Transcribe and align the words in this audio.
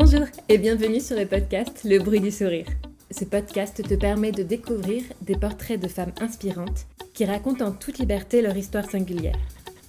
Bonjour 0.00 0.26
et 0.48 0.58
bienvenue 0.58 1.00
sur 1.00 1.16
le 1.16 1.26
podcast 1.26 1.80
Le 1.82 1.98
bruit 1.98 2.20
du 2.20 2.30
sourire. 2.30 2.66
Ce 3.10 3.24
podcast 3.24 3.82
te 3.82 3.94
permet 3.94 4.30
de 4.30 4.44
découvrir 4.44 5.02
des 5.22 5.34
portraits 5.34 5.80
de 5.80 5.88
femmes 5.88 6.12
inspirantes 6.20 6.86
qui 7.14 7.24
racontent 7.24 7.66
en 7.66 7.72
toute 7.72 7.98
liberté 7.98 8.40
leur 8.40 8.56
histoire 8.56 8.88
singulière. 8.88 9.36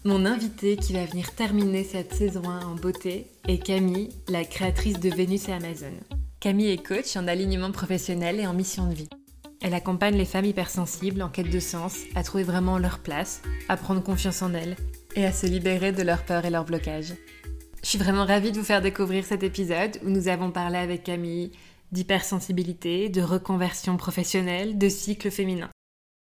Mon 0.06 0.26
invité 0.26 0.78
qui 0.78 0.94
va 0.94 1.06
venir 1.06 1.35
terminer 1.35 1.83
cette 1.83 2.12
saison 2.12 2.42
1 2.44 2.65
en 2.65 2.74
beauté 2.74 3.28
est 3.47 3.63
Camille, 3.63 4.10
la 4.28 4.44
créatrice 4.46 4.99
de 4.99 5.12
Vénus 5.12 5.47
et 5.47 5.53
Amazon. 5.53 5.94
Camille 6.39 6.71
est 6.71 6.83
coach 6.83 7.15
en 7.15 7.28
alignement 7.28 7.71
professionnel 7.71 8.39
et 8.39 8.47
en 8.47 8.53
mission 8.55 8.87
de 8.87 8.96
vie. 8.96 9.10
Elle 9.62 9.76
accompagne 9.76 10.17
les 10.17 10.26
femmes 10.26 10.46
hypersensibles 10.46 11.21
en 11.21 11.29
quête 11.29 11.51
de 11.51 11.60
sens 11.60 11.97
à 12.15 12.23
trouver 12.23 12.44
vraiment 12.44 12.79
leur 12.79 12.97
place, 12.97 13.44
à 13.67 13.78
prendre 13.78 14.01
confiance 14.01 14.41
en 14.41 14.55
elles 14.55 14.76
et 15.15 15.23
à 15.23 15.31
se 15.31 15.46
libérer 15.46 15.91
de 15.91 16.02
leurs 16.02 16.23
peurs 16.23 16.45
et 16.45 16.49
leurs 16.49 16.66
blocages. 16.66 17.13
Je 17.81 17.88
suis 17.88 17.97
vraiment 17.97 18.25
ravie 18.25 18.51
de 18.51 18.59
vous 18.59 18.65
faire 18.65 18.81
découvrir 18.81 19.25
cet 19.25 19.41
épisode 19.41 19.99
où 20.03 20.09
nous 20.09 20.27
avons 20.27 20.51
parlé 20.51 20.77
avec 20.77 21.03
Camille 21.03 21.51
d'hypersensibilité, 21.91 23.09
de 23.09 23.21
reconversion 23.21 23.97
professionnelle, 23.97 24.77
de 24.77 24.89
cycle 24.89 25.31
féminin. 25.31 25.70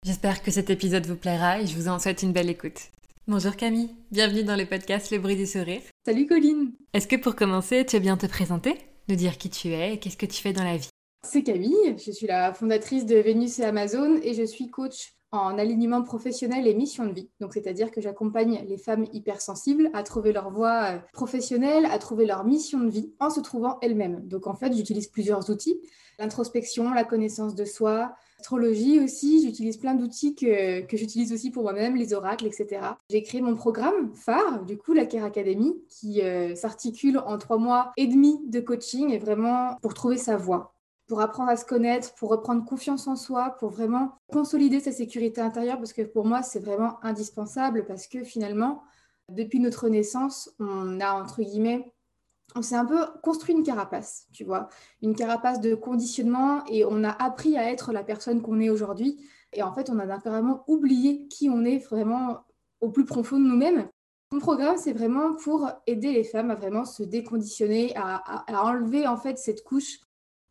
J'espère 0.05 0.43
que 0.43 0.51
cet 0.51 0.71
épisode 0.71 1.07
vous 1.07 1.17
plaira 1.17 1.61
et 1.61 1.67
je 1.67 1.75
vous 1.75 1.89
en 1.89 1.99
souhaite 1.99 2.23
une 2.23 2.33
belle 2.33 2.51
écoute. 2.51 2.91
Bonjour 3.27 3.57
Camille, 3.57 3.89
bienvenue 4.13 4.45
dans 4.45 4.55
le 4.55 4.67
podcast 4.67 5.11
Le 5.11 5.19
bruit 5.19 5.35
du 5.35 5.47
sourire. 5.47 5.81
Salut 6.05 6.27
Colline 6.27 6.73
Est-ce 6.93 7.09
que 7.09 7.17
pour 7.17 7.35
commencer, 7.35 7.85
tu 7.85 7.97
veux 7.97 8.03
bien 8.03 8.17
te 8.17 8.27
présenter, 8.27 8.77
nous 9.09 9.17
dire 9.17 9.39
qui 9.39 9.51
tu 9.51 9.69
es 9.69 9.95
et 9.95 9.99
qu'est-ce 9.99 10.17
que 10.17 10.27
tu 10.27 10.41
fais 10.41 10.53
dans 10.53 10.63
la 10.63 10.77
vie? 10.77 10.91
C'est 11.27 11.43
Camille, 11.43 11.97
je 11.99 12.13
suis 12.13 12.27
la 12.29 12.55
fondatrice 12.55 13.07
de 13.07 13.17
Vénus 13.17 13.59
et 13.59 13.65
Amazon 13.65 14.21
et 14.23 14.35
je 14.35 14.45
suis 14.45 14.71
coach 14.71 15.16
en 15.37 15.59
alignement 15.59 16.03
professionnel 16.03 16.67
et 16.67 16.75
mission 16.75 17.07
de 17.07 17.13
vie. 17.13 17.29
Donc, 17.41 17.55
c'est-à-dire 17.55 17.91
que 17.91 18.01
j'accompagne 18.01 18.65
les 18.69 18.79
femmes 18.79 19.07
hypersensibles 19.13 19.91
à 19.95 20.03
trouver 20.03 20.33
leur 20.33 20.51
voie 20.51 20.85
euh, 20.85 20.99
professionnelle, 21.13 21.87
à 21.87 21.99
trouver 21.99 22.27
leur 22.27 22.45
mission 22.45 22.81
de 22.81 22.91
vie 22.91 23.13
en 23.21 23.31
se 23.31 23.41
trouvant 23.41 23.79
elles-mêmes. 23.83 24.21
Donc, 24.27 24.47
en 24.47 24.55
fait, 24.55 24.73
j'utilise 24.75 25.09
plusieurs 25.09 25.51
outils 25.51 25.81
l'introspection, 26.19 26.93
la 26.93 27.05
connaissance 27.05 27.55
de 27.55 27.65
soi, 27.65 28.15
l'astrologie 28.39 29.01
aussi. 29.01 29.43
J'utilise 29.45 29.77
plein 29.77 29.95
d'outils 29.95 30.35
que, 30.35 30.83
que 30.83 30.97
j'utilise 30.97 31.33
aussi 31.33 31.51
pour 31.51 31.63
moi-même, 31.63 31.97
les 31.97 32.15
oracles, 32.15 32.47
etc. 32.47 32.81
J'ai 33.11 33.23
créé 33.23 33.41
mon 33.41 33.55
programme 33.55 34.15
phare, 34.15 34.65
du 34.65 34.77
coup, 34.79 34.93
la 34.93 35.07
Care 35.07 35.25
Academy, 35.25 35.75
qui 35.89 36.23
euh, 36.23 36.55
s'articule 36.55 37.19
en 37.19 37.39
trois 37.39 37.59
mois 37.59 37.93
et 37.97 38.07
demi 38.07 38.41
de 38.47 38.61
coaching 38.61 39.11
et 39.11 39.19
vraiment 39.19 39.77
pour 39.83 39.95
trouver 39.95 40.17
sa 40.17 40.37
voie 40.37 40.76
pour 41.07 41.21
apprendre 41.21 41.51
à 41.51 41.57
se 41.57 41.65
connaître, 41.65 42.15
pour 42.15 42.31
reprendre 42.31 42.65
confiance 42.65 43.07
en 43.07 43.17
soi, 43.17 43.57
pour 43.59 43.71
vraiment 43.71 44.19
consolider 44.33 44.81
sa 44.81 44.93
sécurité 44.93 45.41
intérieure, 45.41 45.79
parce 45.79 45.93
que 45.93 46.03
pour 46.03 46.27
moi, 46.27 46.43
c'est 46.43 46.59
vraiment 46.59 46.99
indispensable, 47.05 47.85
parce 47.87 48.09
que 48.09 48.25
finalement, 48.25 48.83
depuis 49.29 49.61
notre 49.61 49.89
naissance, 49.89 50.53
on 50.59 51.01
a, 51.01 51.13
entre 51.13 51.43
guillemets, 51.43 51.93
on 52.55 52.63
s'est 52.63 52.77
un 52.77 52.85
peu 52.85 52.99
construit 53.23 53.55
une 53.55 53.63
carapace, 53.63 54.27
tu 54.33 54.45
vois, 54.45 54.69
une 55.03 55.15
carapace 55.15 55.61
de 55.61 55.75
conditionnement, 55.75 56.65
et 56.67 56.85
on 56.85 57.05
a 57.05 57.11
appris 57.11 57.57
à 57.57 57.71
être 57.71 57.93
la 57.93 58.03
personne 58.03 58.43
qu'on 58.43 58.61
est 58.61 58.71
aujourd'hui. 58.71 59.25
Et 59.53 59.63
en 59.63 59.73
fait, 59.73 59.91
on 59.91 59.99
a 59.99 60.19
vraiment 60.19 60.65
oublié 60.67 61.29
qui 61.29 61.49
on 61.49 61.65
est 61.65 61.79
vraiment 61.79 62.45
au 62.81 62.91
plus 62.91 63.05
profond 63.05 63.39
de 63.39 63.45
nous-mêmes. 63.45 63.89
Mon 64.33 64.41
programme, 64.41 64.77
c'est 64.77 64.93
vraiment 64.93 65.35
pour 65.35 65.71
aider 65.87 66.13
les 66.13 66.25
femmes 66.25 66.51
à 66.51 66.57
vraiment 66.57 66.85
se 66.85 67.05
déconditionner, 67.05 67.95
à, 67.97 68.17
à 68.17 68.65
enlever 68.65 69.07
en 69.07 69.17
fait 69.17 69.39
cette 69.39 69.63
couche 69.63 70.01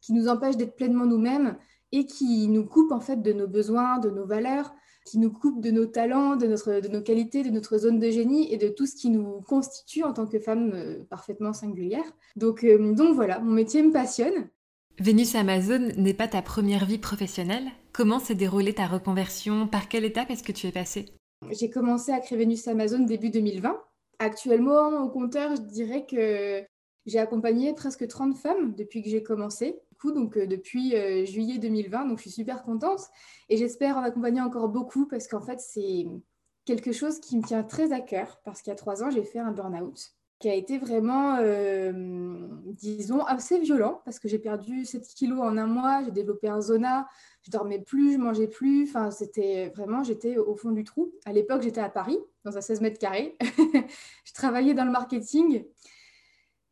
qui 0.05 0.13
nous 0.13 0.27
empêche 0.27 0.55
d'être 0.55 0.75
pleinement 0.75 1.05
nous-mêmes 1.05 1.57
et 1.91 2.05
qui 2.05 2.47
nous 2.47 2.65
coupe 2.65 2.91
en 2.91 2.99
fait 2.99 3.21
de 3.21 3.33
nos 3.33 3.47
besoins, 3.47 3.97
de 3.97 4.09
nos 4.09 4.25
valeurs, 4.25 4.75
qui 5.05 5.17
nous 5.17 5.31
coupe 5.31 5.61
de 5.61 5.71
nos 5.71 5.85
talents, 5.85 6.35
de, 6.35 6.45
notre, 6.45 6.79
de 6.79 6.87
nos 6.87 7.01
qualités, 7.01 7.43
de 7.43 7.49
notre 7.49 7.77
zone 7.77 7.99
de 7.99 8.09
génie 8.09 8.51
et 8.53 8.57
de 8.57 8.69
tout 8.69 8.85
ce 8.85 8.95
qui 8.95 9.09
nous 9.09 9.41
constitue 9.41 10.03
en 10.03 10.13
tant 10.13 10.27
que 10.27 10.39
femme 10.39 10.71
euh, 10.73 11.03
parfaitement 11.09 11.53
singulière. 11.53 12.05
Donc, 12.35 12.63
euh, 12.63 12.93
donc 12.93 13.15
voilà, 13.15 13.39
mon 13.39 13.51
métier 13.51 13.81
me 13.81 13.91
passionne. 13.91 14.49
Vénus 14.99 15.35
Amazon 15.35 15.91
n'est 15.97 16.13
pas 16.13 16.27
ta 16.27 16.41
première 16.41 16.85
vie 16.85 16.97
professionnelle. 16.97 17.71
Comment 17.91 18.19
s'est 18.19 18.35
déroulée 18.35 18.73
ta 18.73 18.87
reconversion? 18.87 19.67
Par 19.67 19.89
quelle 19.89 20.05
étape 20.05 20.29
est-ce 20.29 20.43
que 20.43 20.51
tu 20.51 20.67
es 20.67 20.71
passée? 20.71 21.05
J'ai 21.51 21.69
commencé 21.69 22.11
à 22.11 22.19
créer 22.19 22.37
Vénus 22.37 22.67
Amazon 22.67 22.99
début 22.99 23.29
2020. 23.29 23.75
Actuellement, 24.19 25.03
au 25.03 25.09
compteur, 25.09 25.55
je 25.55 25.61
dirais 25.61 26.05
que 26.09 26.63
j'ai 27.05 27.19
accompagné 27.19 27.73
presque 27.73 28.07
30 28.07 28.35
femmes 28.37 28.73
depuis 28.75 29.03
que 29.03 29.09
j'ai 29.09 29.21
commencé 29.21 29.79
donc 30.03 30.37
euh, 30.37 30.45
depuis 30.45 30.95
euh, 30.95 31.25
juillet 31.25 31.57
2020. 31.57 32.05
Donc 32.05 32.17
je 32.17 32.23
suis 32.23 32.31
super 32.31 32.63
contente 32.63 33.01
et 33.49 33.57
j'espère 33.57 33.97
en 33.97 34.03
accompagner 34.03 34.41
encore 34.41 34.69
beaucoup 34.69 35.07
parce 35.07 35.27
qu'en 35.27 35.41
fait, 35.41 35.59
c'est 35.59 36.05
quelque 36.65 36.91
chose 36.91 37.19
qui 37.19 37.37
me 37.37 37.43
tient 37.43 37.63
très 37.63 37.91
à 37.91 38.01
cœur 38.01 38.41
parce 38.43 38.61
qu'il 38.61 38.71
y 38.71 38.73
a 38.73 38.77
trois 38.77 39.03
ans, 39.03 39.09
j'ai 39.09 39.23
fait 39.23 39.39
un 39.39 39.51
burn-out 39.51 40.15
qui 40.39 40.49
a 40.49 40.53
été 40.53 40.77
vraiment, 40.77 41.37
euh, 41.39 41.91
disons, 42.65 43.23
assez 43.23 43.57
violent 43.59 44.01
parce 44.03 44.19
que 44.19 44.27
j'ai 44.27 44.39
perdu 44.39 44.83
7 44.83 45.01
kilos 45.15 45.39
en 45.39 45.57
un 45.57 45.65
mois, 45.65 46.03
j'ai 46.03 46.11
développé 46.11 46.49
un 46.49 46.59
zona, 46.59 47.07
je 47.41 47.51
dormais 47.51 47.79
plus, 47.79 48.13
je 48.13 48.17
mangeais 48.17 48.47
plus, 48.47 48.83
enfin 48.83 49.11
c'était 49.11 49.71
vraiment, 49.75 50.03
j'étais 50.03 50.37
au 50.37 50.55
fond 50.55 50.71
du 50.71 50.83
trou. 50.83 51.13
À 51.25 51.31
l'époque, 51.31 51.61
j'étais 51.61 51.79
à 51.79 51.89
Paris, 51.89 52.19
dans 52.43 52.57
un 52.57 52.61
16 52.61 52.81
mètres 52.81 52.99
carrés. 52.99 53.37
je 54.25 54.33
travaillais 54.33 54.73
dans 54.73 54.83
le 54.83 54.91
marketing 54.91 55.63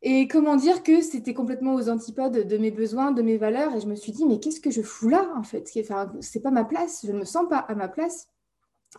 et 0.06 0.28
comment 0.28 0.56
dire 0.56 0.82
que 0.82 1.00
c'était 1.00 1.32
complètement 1.32 1.74
aux 1.74 1.88
antipodes 1.88 2.46
de 2.46 2.58
mes 2.58 2.70
besoins, 2.70 3.10
de 3.10 3.22
mes 3.22 3.38
valeurs. 3.38 3.74
Et 3.74 3.80
je 3.80 3.86
me 3.86 3.94
suis 3.94 4.12
dit, 4.12 4.26
mais 4.26 4.38
qu'est-ce 4.38 4.60
que 4.60 4.70
je 4.70 4.82
fous 4.82 5.08
là, 5.08 5.32
en 5.34 5.42
fait? 5.42 5.66
C'est 5.66 6.40
pas 6.40 6.50
ma 6.50 6.64
place, 6.64 7.06
je 7.06 7.12
ne 7.12 7.20
me 7.20 7.24
sens 7.24 7.48
pas 7.48 7.56
à 7.56 7.74
ma 7.74 7.88
place. 7.88 8.28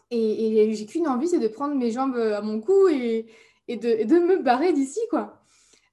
Et, 0.09 0.73
j'ai 0.73 0.85
qu'une 0.87 1.07
envie, 1.07 1.27
c'est 1.27 1.39
de 1.39 1.47
prendre 1.47 1.75
mes 1.75 1.91
jambes 1.91 2.15
à 2.15 2.41
mon 2.41 2.59
cou 2.59 2.87
et, 2.87 3.27
de, 3.69 4.19
me 4.19 4.41
barrer 4.41 4.73
d'ici, 4.73 4.99
quoi. 5.11 5.43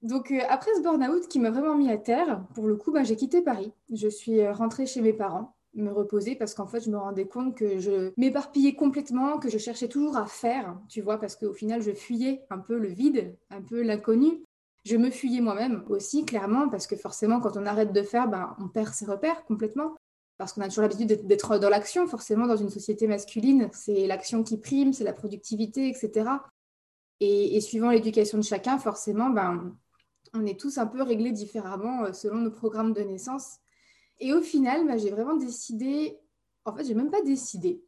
Donc, 0.01 0.31
euh, 0.31 0.39
après 0.49 0.71
ce 0.75 0.81
burn-out 0.81 1.27
qui 1.27 1.39
m'a 1.39 1.51
vraiment 1.51 1.75
mis 1.75 1.91
à 1.91 1.97
terre, 1.97 2.43
pour 2.55 2.67
le 2.67 2.75
coup, 2.75 2.91
bah, 2.91 3.03
j'ai 3.03 3.15
quitté 3.15 3.43
Paris. 3.43 3.71
Je 3.93 4.07
suis 4.07 4.41
euh, 4.41 4.51
rentrée 4.51 4.87
chez 4.87 5.01
mes 5.01 5.13
parents, 5.13 5.55
me 5.75 5.91
reposer, 5.91 6.35
parce 6.35 6.55
qu'en 6.55 6.67
fait, 6.67 6.81
je 6.81 6.89
me 6.89 6.97
rendais 6.97 7.27
compte 7.27 7.55
que 7.55 7.77
je 7.77 8.11
m'éparpillais 8.17 8.73
complètement, 8.73 9.37
que 9.37 9.49
je 9.49 9.59
cherchais 9.59 9.87
toujours 9.87 10.17
à 10.17 10.25
faire, 10.25 10.75
tu 10.89 11.01
vois, 11.01 11.19
parce 11.19 11.35
qu'au 11.35 11.53
final, 11.53 11.81
je 11.83 11.91
fuyais 11.91 12.41
un 12.49 12.57
peu 12.57 12.79
le 12.79 12.89
vide, 12.89 13.37
un 13.51 13.61
peu 13.61 13.83
l'inconnu. 13.83 14.43
Je 14.85 14.97
me 14.97 15.09
fuyais 15.09 15.41
moi-même 15.41 15.85
aussi, 15.89 16.25
clairement, 16.25 16.67
parce 16.67 16.87
que 16.87 16.95
forcément, 16.95 17.39
quand 17.39 17.55
on 17.55 17.65
arrête 17.65 17.93
de 17.93 18.03
faire, 18.03 18.27
ben, 18.27 18.55
on 18.59 18.67
perd 18.67 18.93
ses 18.93 19.05
repères 19.05 19.45
complètement. 19.45 19.95
Parce 20.37 20.51
qu'on 20.51 20.61
a 20.61 20.67
toujours 20.67 20.81
l'habitude 20.81 21.25
d'être 21.25 21.57
dans 21.57 21.69
l'action, 21.69 22.07
forcément, 22.07 22.47
dans 22.47 22.57
une 22.57 22.69
société 22.69 23.07
masculine. 23.07 23.69
C'est 23.71 24.07
l'action 24.07 24.43
qui 24.43 24.57
prime, 24.57 24.91
c'est 24.91 25.03
la 25.03 25.13
productivité, 25.13 25.87
etc. 25.87 26.29
Et, 27.19 27.61
suivant 27.61 27.91
l'éducation 27.91 28.37
de 28.37 28.43
chacun, 28.43 28.77
forcément, 28.77 29.29
ben, 29.29 29.73
on 30.33 30.45
est 30.45 30.59
tous 30.59 30.77
un 30.77 30.87
peu 30.87 31.01
réglés 31.01 31.31
différemment 31.31 32.05
euh, 32.05 32.13
selon 32.13 32.37
nos 32.37 32.51
programmes 32.51 32.91
de 32.91 33.01
naissance. 33.01 33.59
Et 34.19 34.33
au 34.33 34.41
final, 34.41 34.85
ben, 34.85 34.97
j'ai 34.97 35.11
vraiment 35.11 35.37
décidé, 35.37 36.19
en 36.65 36.75
fait, 36.75 36.83
j'ai 36.83 36.95
même 36.95 37.11
pas 37.11 37.21
décidé. 37.21 37.81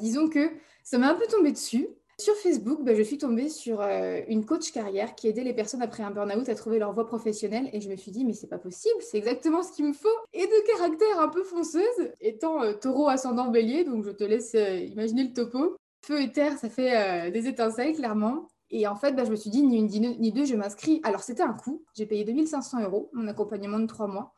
Disons 0.00 0.28
que 0.28 0.50
ça 0.82 0.98
m'a 0.98 1.10
un 1.10 1.14
peu 1.14 1.26
tombé 1.26 1.52
dessus. 1.52 1.88
Sur 2.20 2.34
Facebook, 2.34 2.80
bah, 2.82 2.94
je 2.94 3.00
suis 3.00 3.16
tombée 3.16 3.48
sur 3.48 3.80
euh, 3.80 4.20
une 4.28 4.44
coach 4.44 4.72
carrière 4.72 5.14
qui 5.14 5.26
aidait 5.26 5.42
les 5.42 5.54
personnes 5.54 5.80
après 5.80 6.02
un 6.02 6.10
burn-out 6.10 6.50
à 6.50 6.54
trouver 6.54 6.78
leur 6.78 6.92
voie 6.92 7.06
professionnelle 7.06 7.70
et 7.72 7.80
je 7.80 7.88
me 7.88 7.96
suis 7.96 8.10
dit 8.10 8.26
mais 8.26 8.34
c'est 8.34 8.46
pas 8.46 8.58
possible, 8.58 9.00
c'est 9.00 9.16
exactement 9.16 9.62
ce 9.62 9.72
qu'il 9.72 9.86
me 9.86 9.94
faut. 9.94 10.08
Et 10.34 10.44
de 10.44 10.76
caractère 10.76 11.18
un 11.18 11.28
peu 11.28 11.42
fonceuse, 11.44 12.12
étant 12.20 12.62
euh, 12.62 12.74
taureau 12.74 13.08
ascendant 13.08 13.48
bélier, 13.48 13.84
donc 13.84 14.04
je 14.04 14.10
te 14.10 14.22
laisse 14.22 14.54
euh, 14.54 14.80
imaginer 14.80 15.24
le 15.24 15.32
topo. 15.32 15.78
Feu 16.02 16.20
et 16.20 16.30
terre, 16.30 16.58
ça 16.58 16.68
fait 16.68 17.30
des 17.30 17.46
étincelles 17.46 17.94
clairement. 17.94 18.48
Et 18.70 18.86
en 18.86 18.96
fait, 18.96 19.12
bah, 19.12 19.24
je 19.24 19.30
me 19.30 19.36
suis 19.36 19.48
dit 19.48 19.62
ni 19.62 19.78
une 19.78 19.86
ni 19.86 20.30
deux, 20.30 20.44
je 20.44 20.56
m'inscris. 20.56 21.00
Alors 21.04 21.22
c'était 21.22 21.42
un 21.42 21.54
coût, 21.54 21.82
j'ai 21.94 22.04
payé 22.04 22.24
2500 22.24 22.82
euros, 22.82 23.08
mon 23.14 23.28
accompagnement 23.28 23.78
de 23.78 23.86
trois 23.86 24.08
mois. 24.08 24.34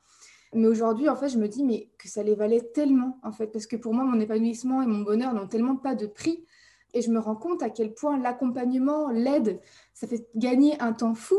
Mais 0.54 0.68
aujourd'hui, 0.68 1.08
en 1.08 1.16
fait, 1.16 1.30
je 1.30 1.38
me 1.38 1.48
dis 1.48 1.64
mais 1.64 1.88
que 1.98 2.08
ça 2.08 2.22
les 2.22 2.36
valait 2.36 2.60
tellement, 2.60 3.18
en 3.24 3.32
fait, 3.32 3.48
parce 3.48 3.66
que 3.66 3.74
pour 3.74 3.92
moi, 3.92 4.04
mon 4.04 4.20
épanouissement 4.20 4.82
et 4.82 4.86
mon 4.86 5.00
bonheur 5.00 5.34
n'ont 5.34 5.48
tellement 5.48 5.74
pas 5.74 5.96
de 5.96 6.06
prix 6.06 6.44
et 6.94 7.02
je 7.02 7.10
me 7.10 7.18
rends 7.18 7.36
compte 7.36 7.62
à 7.62 7.70
quel 7.70 7.94
point 7.94 8.18
l'accompagnement, 8.18 9.10
l'aide, 9.10 9.60
ça 9.94 10.06
fait 10.06 10.28
gagner 10.36 10.80
un 10.80 10.92
temps 10.92 11.14
fou. 11.14 11.36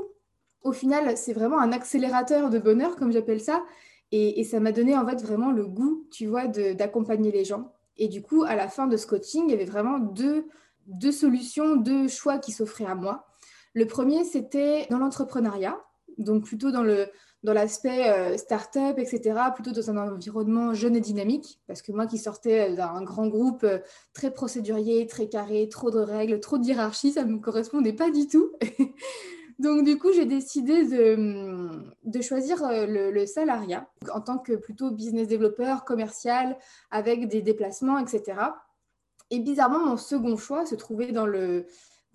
Au 0.63 0.71
final, 0.71 1.17
c'est 1.17 1.33
vraiment 1.33 1.59
un 1.59 1.71
accélérateur 1.71 2.49
de 2.49 2.59
bonheur, 2.59 2.95
comme 2.95 3.11
j'appelle 3.11 3.41
ça. 3.41 3.63
Et, 4.11 4.43
ça 4.43 4.59
m'a 4.59 4.71
donné 4.71 4.95
en 4.95 5.07
fait 5.07 5.21
vraiment 5.23 5.51
le 5.51 5.65
goût, 5.65 6.07
tu 6.11 6.27
vois, 6.27 6.47
d'accompagner 6.47 7.31
les 7.31 7.45
gens. 7.45 7.73
Et 7.97 8.07
du 8.07 8.21
coup, 8.21 8.43
à 8.43 8.55
la 8.55 8.67
fin 8.67 8.87
de 8.87 8.95
ce 8.95 9.07
coaching, 9.07 9.45
il 9.47 9.51
y 9.51 9.53
avait 9.53 9.65
vraiment 9.65 9.97
deux, 9.97 10.47
deux 10.85 11.11
solutions, 11.11 11.75
deux 11.75 12.07
choix 12.07 12.37
qui 12.37 12.51
s'offraient 12.51 12.85
à 12.85 12.95
moi. 12.95 13.25
Le 13.73 13.87
premier, 13.87 14.23
c'était 14.23 14.85
dans 14.91 14.99
l'entrepreneuriat, 14.99 15.79
donc 16.19 16.45
plutôt 16.45 16.69
dans 16.69 16.83
le, 16.83 17.07
dans 17.43 17.53
l'aspect 17.53 18.09
euh, 18.09 18.37
start-up, 18.37 18.97
etc., 18.97 19.37
plutôt 19.53 19.71
dans 19.71 19.91
un 19.91 20.13
environnement 20.13 20.73
jeune 20.73 20.95
et 20.95 21.01
dynamique, 21.01 21.59
parce 21.67 21.81
que 21.81 21.91
moi 21.91 22.07
qui 22.07 22.17
sortais 22.17 22.71
euh, 22.71 22.75
d'un 22.75 23.03
grand 23.03 23.27
groupe 23.27 23.63
euh, 23.65 23.79
très 24.13 24.31
procédurier, 24.31 25.05
très 25.07 25.27
carré, 25.27 25.67
trop 25.69 25.91
de 25.91 25.99
règles, 25.99 26.39
trop 26.39 26.57
de 26.57 26.65
hiérarchie, 26.65 27.11
ça 27.11 27.25
ne 27.25 27.33
me 27.33 27.39
correspondait 27.39 27.93
pas 27.93 28.11
du 28.11 28.27
tout. 28.27 28.51
Donc 29.59 29.83
du 29.83 29.99
coup, 29.99 30.11
j'ai 30.13 30.25
décidé 30.25 30.85
de, 30.85 31.69
de 32.03 32.21
choisir 32.21 32.57
le, 32.67 33.11
le, 33.11 33.25
salariat 33.27 33.87
en 34.11 34.19
tant 34.19 34.39
que 34.39 34.53
plutôt 34.53 34.89
business 34.89 35.27
développeur, 35.27 35.85
commercial, 35.85 36.57
avec 36.89 37.27
des 37.27 37.41
déplacements, 37.41 37.99
etc. 37.99 38.39
Et 39.29 39.39
bizarrement, 39.39 39.85
mon 39.85 39.95
second 39.95 40.37
choix 40.37 40.65
se 40.65 40.73
trouvait 40.73 41.11
dans 41.11 41.27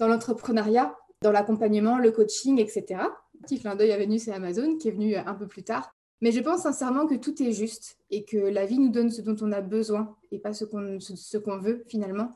l'entrepreneuriat 0.00 0.96
dans 1.22 1.32
l'accompagnement, 1.32 1.98
le 1.98 2.12
coaching, 2.12 2.58
etc. 2.58 3.02
Petit 3.42 3.58
clin 3.58 3.76
d'œil 3.76 3.92
à 3.92 3.98
Vénus 3.98 4.28
et 4.28 4.32
Amazon 4.32 4.76
qui 4.76 4.88
est 4.88 4.92
venu 4.92 5.16
un 5.16 5.34
peu 5.34 5.46
plus 5.46 5.62
tard. 5.62 5.94
Mais 6.20 6.32
je 6.32 6.40
pense 6.40 6.62
sincèrement 6.62 7.06
que 7.06 7.14
tout 7.14 7.40
est 7.42 7.52
juste 7.52 7.96
et 8.10 8.24
que 8.24 8.36
la 8.36 8.66
vie 8.66 8.78
nous 8.78 8.88
donne 8.88 9.10
ce 9.10 9.22
dont 9.22 9.36
on 9.40 9.52
a 9.52 9.60
besoin 9.60 10.16
et 10.32 10.38
pas 10.38 10.52
ce 10.52 10.64
qu'on 10.64 10.98
ce, 11.00 11.38
qu'on 11.38 11.58
veut 11.58 11.84
finalement. 11.86 12.32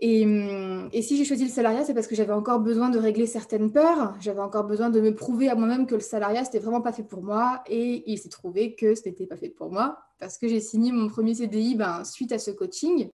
Et, 0.00 0.22
et, 0.92 1.02
si 1.02 1.16
j'ai 1.16 1.24
choisi 1.24 1.44
le 1.44 1.50
salariat, 1.50 1.84
c'est 1.84 1.94
parce 1.94 2.08
que 2.08 2.16
j'avais 2.16 2.32
encore 2.32 2.60
besoin 2.60 2.90
de 2.90 2.98
régler 2.98 3.26
certaines 3.26 3.72
peurs. 3.72 4.14
J'avais 4.20 4.40
encore 4.40 4.64
besoin 4.64 4.90
de 4.90 5.00
me 5.00 5.14
prouver 5.14 5.48
à 5.48 5.54
moi-même 5.54 5.86
que 5.86 5.94
le 5.94 6.00
salariat, 6.00 6.44
c'était 6.44 6.58
vraiment 6.58 6.82
pas 6.82 6.92
fait 6.92 7.04
pour 7.04 7.22
moi. 7.22 7.62
Et 7.68 8.10
il 8.10 8.18
s'est 8.18 8.28
trouvé 8.28 8.74
que 8.74 8.94
ce 8.94 9.08
n'était 9.08 9.26
pas 9.26 9.36
fait 9.36 9.48
pour 9.48 9.70
moi 9.70 9.98
parce 10.18 10.36
que 10.36 10.48
j'ai 10.48 10.60
signé 10.60 10.90
mon 10.92 11.08
premier 11.08 11.34
CDI 11.34 11.76
ben, 11.76 12.04
suite 12.04 12.32
à 12.32 12.38
ce 12.38 12.50
coaching 12.50 13.08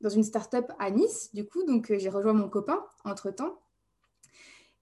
dans 0.00 0.08
une 0.08 0.24
start-up 0.24 0.72
à 0.78 0.90
Nice, 0.90 1.30
du 1.32 1.46
coup. 1.46 1.64
Donc, 1.64 1.92
j'ai 1.96 2.08
rejoint 2.08 2.32
mon 2.32 2.48
copain 2.48 2.80
entre-temps. 3.04 3.58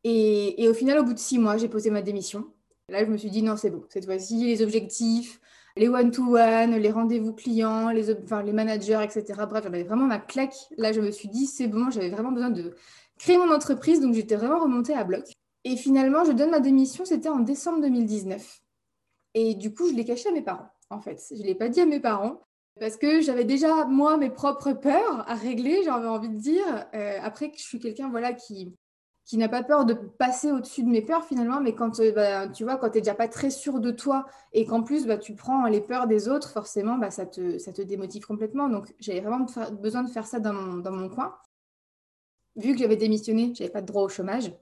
Et, 0.05 0.67
au 0.69 0.75
final, 0.75 0.99
au 0.99 1.05
bout 1.05 1.15
de 1.15 1.19
six 1.19 1.39
mois, 1.39 1.57
j'ai 1.57 1.69
posé 1.69 1.91
ma 1.91 2.03
démission. 2.03 2.47
Là, 2.89 3.05
je 3.05 3.11
me 3.11 3.17
suis 3.17 3.31
dit, 3.31 3.43
non, 3.43 3.57
c'est 3.57 3.71
bon. 3.71 3.85
Cette 3.89 4.07
fois-ci, 4.07 4.47
les 4.47 4.63
objectifs, 4.63 5.41
les 5.77 5.89
one-to-one, 5.89 6.77
les 6.77 6.91
rendez-vous 6.91 7.33
clients, 7.33 7.91
les, 7.91 8.53
managers, 8.53 9.01
etc. 9.03 9.25
Bref, 9.49 9.63
j'avais 9.63 9.85
vraiment 9.85 10.07
ma 10.07 10.19
claque. 10.19 10.57
Là, 10.77 10.93
je 10.93 11.01
me 11.01 11.11
suis 11.11 11.29
dit, 11.29 11.47
c'est 11.47 11.69
bon, 11.69 11.91
j'avais 11.91 12.11
vraiment 12.11 12.33
besoin 12.33 12.51
de 12.51 12.75
créer 13.19 13.39
mon 13.39 13.53
entreprise. 13.53 14.01
Donc, 14.01 14.15
j'étais 14.15 14.37
vraiment 14.37 14.61
remontée 14.61 14.95
à 14.95 15.05
bloc. 15.05 15.25
Et 15.65 15.77
finalement, 15.77 16.25
je 16.25 16.33
donne 16.33 16.51
ma 16.51 16.61
démission, 16.61 17.05
c'était 17.05 17.29
en 17.29 17.41
décembre 17.41 17.83
2019. 17.83 18.61
Et 19.35 19.55
du 19.55 19.75
coup, 19.75 19.89
je 19.89 19.95
l'ai 19.95 20.05
caché 20.05 20.31
à 20.31 20.33
mes 20.33 20.43
parents, 20.43 20.71
en 20.89 21.01
fait. 21.01 21.23
Je 21.31 21.41
ne 21.41 21.47
l'ai 21.47 21.55
pas 21.55 21.69
dit 21.69 21.81
à 21.81 21.87
mes 21.87 22.01
parents 22.01 22.41
parce 22.79 22.97
que 22.97 23.21
j'avais 23.21 23.45
déjà, 23.45 23.85
moi, 23.85 24.17
mes 24.17 24.31
propres 24.31 24.73
peurs 24.73 25.29
à 25.29 25.35
régler, 25.35 25.83
j'avais 25.85 26.09
envie 26.09 26.31
de 26.31 26.39
dire. 26.39 26.65
Euh, 26.95 27.19
après, 27.23 27.53
je 27.55 27.63
suis 27.63 27.79
quelqu'un 27.79 28.09
voilà, 28.09 28.33
qui, 28.33 28.75
qui 29.31 29.39
n'a 29.39 29.49
pas 29.49 29.63
peur 29.63 29.85
de 29.85 29.95
passer 29.95 30.51
au-dessus 30.51 30.83
de 30.83 30.89
mes 30.89 31.03
peurs 31.03 31.25
finalement, 31.25 31.61
mais 31.61 31.73
quand 31.73 32.01
euh, 32.01 32.11
bah, 32.11 32.49
tu 32.49 32.65
vois, 32.65 32.77
quand 32.79 32.91
tu 32.91 32.99
déjà 32.99 33.15
pas 33.15 33.29
très 33.29 33.51
sûr 33.51 33.79
de 33.79 33.93
toi 33.93 34.27
et 34.53 34.67
qu'en 34.67 34.83
plus 34.83 35.07
bah, 35.07 35.19
tu 35.19 35.37
prends 35.37 35.67
les 35.67 35.81
peurs 35.81 36.09
des 36.09 36.29
autres, 36.29 36.51
forcément, 36.51 36.99
bah, 36.99 37.13
ça, 37.13 37.27
te, 37.27 37.57
ça 37.59 37.73
te 37.73 37.81
démotive 37.81 38.27
complètement. 38.27 38.69
Donc 38.69 38.93
j'avais 38.99 39.21
vraiment 39.21 39.47
besoin 39.81 40.03
de 40.03 40.11
faire 40.11 40.27
ça 40.27 40.41
dans 40.41 40.53
mon, 40.53 40.79
dans 40.79 40.91
mon 40.91 41.09
coin. 41.09 41.37
Vu 42.57 42.73
que 42.73 42.81
j'avais 42.81 42.97
démissionné, 42.97 43.53
je 43.55 43.63
n'avais 43.63 43.73
pas 43.73 43.83
de 43.83 43.87
droit 43.87 44.03
au 44.03 44.09
chômage. 44.09 44.53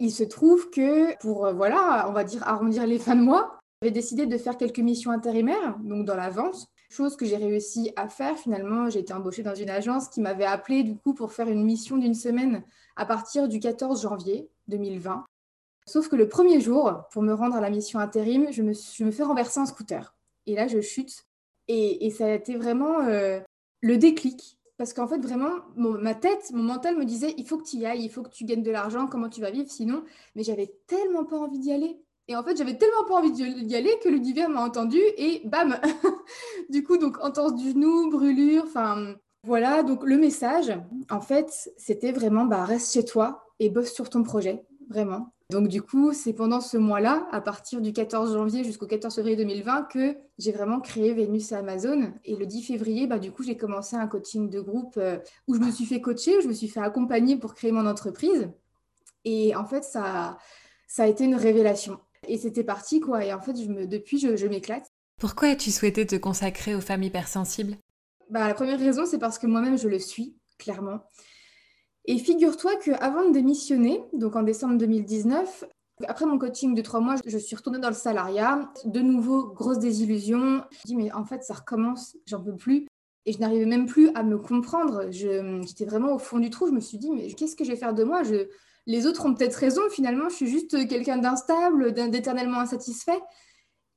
Il 0.00 0.10
se 0.10 0.24
trouve 0.24 0.68
que 0.70 1.16
pour, 1.18 1.46
euh, 1.46 1.52
voilà, 1.52 2.06
on 2.08 2.12
va 2.12 2.24
dire 2.24 2.42
arrondir 2.44 2.88
les 2.88 2.98
fins 2.98 3.14
de 3.14 3.22
mois, 3.22 3.60
j'avais 3.82 3.92
décidé 3.92 4.26
de 4.26 4.36
faire 4.36 4.56
quelques 4.56 4.80
missions 4.80 5.12
intérimaires, 5.12 5.78
donc 5.78 6.06
dans 6.06 6.16
la 6.16 6.30
vente, 6.30 6.66
chose 6.92 7.16
que 7.16 7.24
j'ai 7.24 7.36
réussi 7.36 7.92
à 7.96 8.08
faire. 8.08 8.36
Finalement, 8.36 8.90
j'ai 8.90 9.00
été 9.00 9.12
embauchée 9.12 9.42
dans 9.42 9.54
une 9.54 9.70
agence 9.70 10.08
qui 10.08 10.20
m'avait 10.20 10.44
appelé 10.44 10.82
du 10.82 10.96
coup 10.96 11.14
pour 11.14 11.32
faire 11.32 11.48
une 11.48 11.64
mission 11.64 11.96
d'une 11.96 12.14
semaine 12.14 12.62
à 12.96 13.06
partir 13.06 13.48
du 13.48 13.60
14 13.60 14.02
janvier 14.02 14.48
2020. 14.68 15.24
Sauf 15.86 16.08
que 16.08 16.16
le 16.16 16.28
premier 16.28 16.60
jour, 16.60 17.04
pour 17.10 17.22
me 17.22 17.32
rendre 17.32 17.56
à 17.56 17.60
la 17.60 17.70
mission 17.70 17.98
intérim, 17.98 18.52
je 18.52 18.62
me, 18.62 18.72
je 18.72 19.04
me 19.04 19.10
fais 19.10 19.24
renverser 19.24 19.60
en 19.60 19.66
scooter. 19.66 20.14
Et 20.46 20.54
là, 20.54 20.68
je 20.68 20.80
chute. 20.80 21.26
Et, 21.68 22.06
et 22.06 22.10
ça 22.10 22.26
a 22.26 22.30
été 22.30 22.56
vraiment 22.56 23.00
euh, 23.00 23.40
le 23.80 23.96
déclic. 23.96 24.58
Parce 24.76 24.92
qu'en 24.92 25.06
fait, 25.06 25.18
vraiment, 25.18 25.60
ma 25.76 26.14
tête, 26.14 26.50
mon 26.52 26.62
mental 26.62 26.96
me 26.96 27.04
disait, 27.04 27.34
il 27.36 27.46
faut 27.46 27.58
que 27.58 27.68
tu 27.68 27.76
y 27.76 27.86
ailles, 27.86 28.04
il 28.04 28.10
faut 28.10 28.22
que 28.22 28.30
tu 28.30 28.44
gagnes 28.44 28.62
de 28.62 28.70
l'argent, 28.70 29.06
comment 29.06 29.28
tu 29.28 29.40
vas 29.40 29.50
vivre 29.50 29.70
sinon? 29.70 30.04
Mais 30.34 30.42
j'avais 30.42 30.74
tellement 30.86 31.24
pas 31.24 31.38
envie 31.38 31.58
d'y 31.58 31.72
aller. 31.72 32.00
Et 32.28 32.36
en 32.36 32.42
fait, 32.42 32.56
j'avais 32.56 32.78
tellement 32.78 33.04
pas 33.06 33.14
envie 33.14 33.32
d'y 33.32 33.76
aller 33.76 33.98
que 34.02 34.08
l'univers 34.08 34.48
m'a 34.48 34.64
entendu 34.64 34.98
et 35.16 35.42
bam 35.44 35.78
Du 36.70 36.84
coup, 36.84 36.96
donc 36.96 37.22
entorse 37.22 37.54
du 37.54 37.70
genou, 37.70 38.10
brûlure, 38.10 38.64
enfin 38.64 39.14
voilà. 39.44 39.82
Donc 39.82 40.04
le 40.04 40.16
message, 40.16 40.72
en 41.10 41.20
fait, 41.20 41.70
c'était 41.76 42.12
vraiment 42.12 42.44
bah, 42.44 42.64
reste 42.64 42.92
chez 42.92 43.04
toi 43.04 43.44
et 43.58 43.70
bosse 43.70 43.92
sur 43.92 44.08
ton 44.08 44.22
projet, 44.22 44.64
vraiment. 44.88 45.32
Donc 45.50 45.68
du 45.68 45.82
coup, 45.82 46.12
c'est 46.14 46.32
pendant 46.32 46.60
ce 46.60 46.78
mois-là, 46.78 47.26
à 47.30 47.40
partir 47.40 47.82
du 47.82 47.92
14 47.92 48.32
janvier 48.32 48.64
jusqu'au 48.64 48.86
14 48.86 49.14
février 49.14 49.36
2020, 49.36 49.82
que 49.82 50.16
j'ai 50.38 50.52
vraiment 50.52 50.80
créé 50.80 51.12
Vénus 51.12 51.52
et 51.52 51.56
Amazon. 51.56 52.14
Et 52.24 52.36
le 52.36 52.46
10 52.46 52.62
février, 52.62 53.06
bah, 53.06 53.18
du 53.18 53.32
coup, 53.32 53.42
j'ai 53.42 53.56
commencé 53.56 53.96
un 53.96 54.06
coaching 54.06 54.48
de 54.48 54.60
groupe 54.60 54.94
euh, 54.96 55.18
où 55.48 55.54
je 55.54 55.60
me 55.60 55.70
suis 55.70 55.84
fait 55.84 56.00
coacher, 56.00 56.38
où 56.38 56.40
je 56.40 56.48
me 56.48 56.54
suis 56.54 56.68
fait 56.68 56.80
accompagner 56.80 57.36
pour 57.36 57.54
créer 57.54 57.72
mon 57.72 57.86
entreprise. 57.86 58.48
Et 59.24 59.54
en 59.54 59.66
fait, 59.66 59.84
ça, 59.84 60.38
ça 60.86 61.02
a 61.02 61.06
été 61.06 61.24
une 61.24 61.34
révélation. 61.34 62.00
Et 62.28 62.38
c'était 62.38 62.64
parti, 62.64 63.00
quoi. 63.00 63.24
Et 63.24 63.32
en 63.32 63.40
fait, 63.40 63.56
je 63.60 63.68
me, 63.68 63.86
depuis, 63.86 64.18
je, 64.18 64.46
m'éclate. 64.46 64.86
Pourquoi 65.20 65.48
as-tu 65.48 65.70
souhaité 65.70 66.06
te 66.06 66.16
consacrer 66.16 66.74
aux 66.74 66.80
femmes 66.80 67.02
hypersensibles 67.02 67.76
bah, 68.30 68.46
La 68.48 68.54
première 68.54 68.78
raison, 68.78 69.06
c'est 69.06 69.18
parce 69.18 69.38
que 69.38 69.46
moi-même, 69.46 69.78
je 69.78 69.88
le 69.88 69.98
suis, 69.98 70.36
clairement. 70.58 71.00
Et 72.04 72.18
figure-toi 72.18 72.76
qu'avant 72.76 73.28
de 73.28 73.32
démissionner, 73.32 74.02
donc 74.12 74.34
en 74.34 74.42
décembre 74.42 74.76
2019, 74.78 75.64
après 76.08 76.26
mon 76.26 76.38
coaching 76.38 76.74
de 76.74 76.82
trois 76.82 77.00
mois, 77.00 77.16
je 77.24 77.38
suis 77.38 77.54
retournée 77.54 77.78
dans 77.78 77.88
le 77.88 77.94
salariat. 77.94 78.72
De 78.84 79.00
nouveau, 79.00 79.52
grosse 79.52 79.78
désillusion. 79.78 80.62
Je 80.70 80.78
me 80.78 80.86
dis, 80.86 80.96
mais 80.96 81.12
en 81.12 81.24
fait, 81.24 81.42
ça 81.44 81.54
recommence, 81.54 82.16
j'en 82.26 82.42
peux 82.42 82.56
plus. 82.56 82.86
Et 83.24 83.32
je 83.32 83.38
n'arrivais 83.38 83.66
même 83.66 83.86
plus 83.86 84.10
à 84.14 84.24
me 84.24 84.38
comprendre. 84.38 85.06
J'étais 85.10 85.84
vraiment 85.84 86.14
au 86.14 86.18
fond 86.18 86.40
du 86.40 86.50
trou. 86.50 86.66
Je 86.66 86.72
me 86.72 86.80
suis 86.80 86.98
dit, 86.98 87.10
mais 87.10 87.32
qu'est-ce 87.32 87.54
que 87.54 87.64
je 87.64 87.70
vais 87.70 87.76
faire 87.76 87.94
de 87.94 88.02
moi? 88.02 88.24
Je, 88.24 88.48
les 88.86 89.06
autres 89.06 89.26
ont 89.26 89.34
peut-être 89.34 89.54
raison, 89.54 89.82
finalement, 89.90 90.28
je 90.28 90.36
suis 90.36 90.48
juste 90.48 90.88
quelqu'un 90.88 91.18
d'instable, 91.18 91.92
d'éternellement 91.92 92.60
insatisfait. 92.60 93.20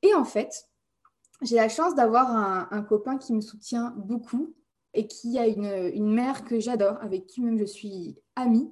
Et 0.01 0.13
en 0.13 0.25
fait, 0.25 0.67
j'ai 1.41 1.55
la 1.55 1.69
chance 1.69 1.95
d'avoir 1.95 2.29
un, 2.71 2.83
copain 2.83 3.17
qui 3.17 3.33
me 3.33 3.41
soutient 3.41 3.93
beaucoup 3.97 4.53
et 4.93 5.07
qui 5.07 5.37
a 5.39 5.47
une, 5.47 6.13
mère 6.13 6.45
que 6.45 6.59
j'adore, 6.59 6.97
avec 7.01 7.25
qui 7.25 7.41
même 7.41 7.57
je 7.57 7.65
suis 7.65 8.17
amie, 8.35 8.71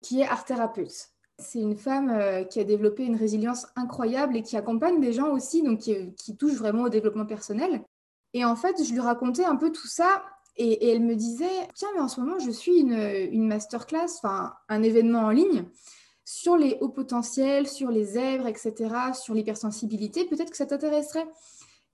qui 0.00 0.20
est 0.20 0.26
art 0.26 0.44
thérapeute. 0.44 1.10
C'est 1.40 1.60
une 1.60 1.76
femme 1.76 2.10
euh, 2.10 2.42
qui 2.42 2.58
a 2.58 2.64
développé 2.64 3.04
une 3.04 3.14
résilience 3.14 3.66
incroyable 3.76 4.36
et 4.36 4.42
qui 4.42 4.56
accompagne 4.56 5.00
des 5.00 5.12
gens 5.12 5.30
aussi, 5.30 5.62
donc 5.62 5.80
qui, 5.80 6.12
qui 6.14 6.36
touche 6.36 6.54
vraiment 6.54 6.84
au 6.84 6.88
développement 6.88 7.26
personnel. 7.26 7.84
Et 8.32 8.44
en 8.44 8.56
fait, 8.56 8.82
je 8.82 8.92
lui 8.92 9.00
racontais 9.00 9.44
un 9.44 9.54
peu 9.54 9.70
tout 9.70 9.86
ça 9.86 10.22
et, 10.58 10.90
elle 10.90 11.00
me 11.00 11.14
disait, 11.14 11.68
tiens, 11.74 11.88
mais 11.94 12.00
en 12.00 12.08
ce 12.08 12.20
moment, 12.20 12.38
je 12.38 12.50
suis 12.50 12.80
une, 12.80 12.92
une 12.92 13.46
masterclass, 13.46 14.18
enfin 14.22 14.54
un 14.68 14.82
événement 14.82 15.20
en 15.20 15.30
ligne 15.30 15.64
sur 16.24 16.58
les 16.58 16.76
hauts 16.80 16.90
potentiels, 16.90 17.66
sur 17.66 17.90
les 17.90 18.04
zèbres, 18.04 18.46
etc., 18.46 18.74
sur 19.14 19.32
l'hypersensibilité, 19.32 20.26
peut-être 20.26 20.50
que 20.50 20.58
ça 20.58 20.66
t'intéresserait. 20.66 21.26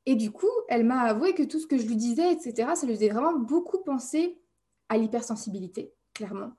Et 0.07 0.17
du 0.17 0.33
coup, 0.33 0.51
elle 0.69 0.85
m'a 0.85 1.03
avoué 1.03 1.35
que 1.35 1.45
tout 1.45 1.61
ce 1.61 1.69
que 1.69 1.79
je 1.79 1.87
lui 1.87 1.95
disais, 1.95 2.33
etc., 2.33 2.71
ça 2.75 2.85
lui 2.85 2.95
faisait 2.95 3.11
vraiment 3.11 3.39
beaucoup 3.39 3.79
penser 3.85 4.41
à 4.89 4.99
l'hypersensibilité, 4.99 5.93
clairement. 6.15 6.51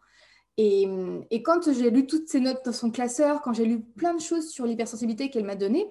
Et, 0.58 0.88
et, 1.32 1.44
quand 1.44 1.70
j'ai 1.70 1.90
lu 1.90 2.08
toutes 2.08 2.30
ces 2.30 2.40
notes 2.40 2.64
dans 2.64 2.72
son 2.72 2.92
classeur, 2.92 3.42
quand 3.42 3.52
j'ai 3.52 3.66
lu 3.66 3.82
plein 3.82 4.14
de 4.14 4.22
choses 4.22 4.50
sur 4.50 4.66
l'hypersensibilité 4.66 5.30
qu'elle 5.30 5.44
m'a 5.44 5.56
données, 5.56 5.86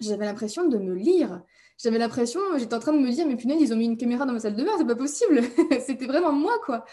j'avais 0.00 0.26
l'impression 0.26 0.68
de 0.68 0.78
me 0.78 0.94
lire 0.94 1.42
j'avais 1.78 1.98
l'impression, 1.98 2.40
j'étais 2.56 2.74
en 2.74 2.80
train 2.80 2.92
de 2.92 2.98
me 2.98 3.10
dire, 3.10 3.26
mais 3.26 3.36
punaise, 3.36 3.60
ils 3.60 3.72
ont 3.72 3.76
mis 3.76 3.84
une 3.84 3.96
caméra 3.96 4.26
dans 4.26 4.32
ma 4.32 4.40
salle 4.40 4.56
de 4.56 4.64
bain, 4.64 4.72
c'est 4.76 4.86
pas 4.86 4.96
possible. 4.96 5.42
C'était 5.86 6.06
vraiment 6.06 6.32
moi, 6.32 6.54
quoi. 6.64 6.84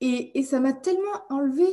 Et, 0.00 0.42
ça 0.42 0.60
m'a 0.60 0.72
tellement 0.72 1.22
enlevé 1.28 1.66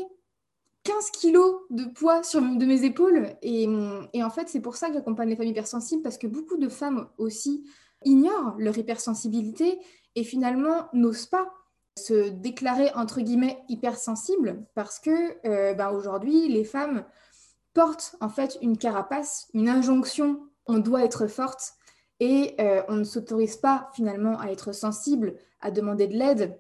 15 0.84 1.12
kilos 1.12 1.62
de 1.70 1.86
poids 1.86 2.24
sur, 2.24 2.42
de 2.42 2.66
mes 2.66 2.84
épaules. 2.84 3.36
Et, 3.44 3.68
en 3.68 4.30
fait, 4.32 4.50
c'est 4.50 4.62
pour 4.62 4.76
ça 4.76 4.88
que 4.88 4.96
j'accompagne 4.96 5.30
les 5.30 5.36
femmes 5.36 5.48
hypersensibles, 5.48 6.02
parce 6.02 6.18
que 6.18 6.28
beaucoup 6.28 6.58
de 6.58 6.70
femmes 6.70 7.08
aussi 7.18 7.70
ignorent 8.04 8.56
leur 8.58 8.78
hypersensibilité 8.78 9.80
et 10.16 10.24
finalement 10.24 10.88
n'osent 10.94 11.28
pas 11.28 11.54
se 11.98 12.30
déclarer 12.30 12.92
entre 12.96 13.20
guillemets 13.20 13.62
hypersensibles 13.68 14.66
parce 14.74 15.00
que 15.00 15.46
euh, 15.46 15.74
bah, 15.74 15.92
aujourd'hui 15.92 16.48
les 16.48 16.64
femmes 16.64 17.04
portent 17.74 18.16
en 18.22 18.30
fait 18.30 18.58
une 18.62 18.78
carapace, 18.78 19.50
une 19.54 19.68
injonction 19.68 20.49
on 20.70 20.78
doit 20.80 21.04
être 21.04 21.28
forte 21.28 21.74
et 22.20 22.56
euh, 22.60 22.82
on 22.88 22.96
ne 22.96 23.04
s'autorise 23.04 23.58
pas 23.58 23.90
finalement 23.94 24.40
à 24.40 24.48
être 24.48 24.74
sensible, 24.74 25.36
à 25.62 25.72
demander 25.72 26.08
de 26.08 26.14
l'aide, 26.14 26.60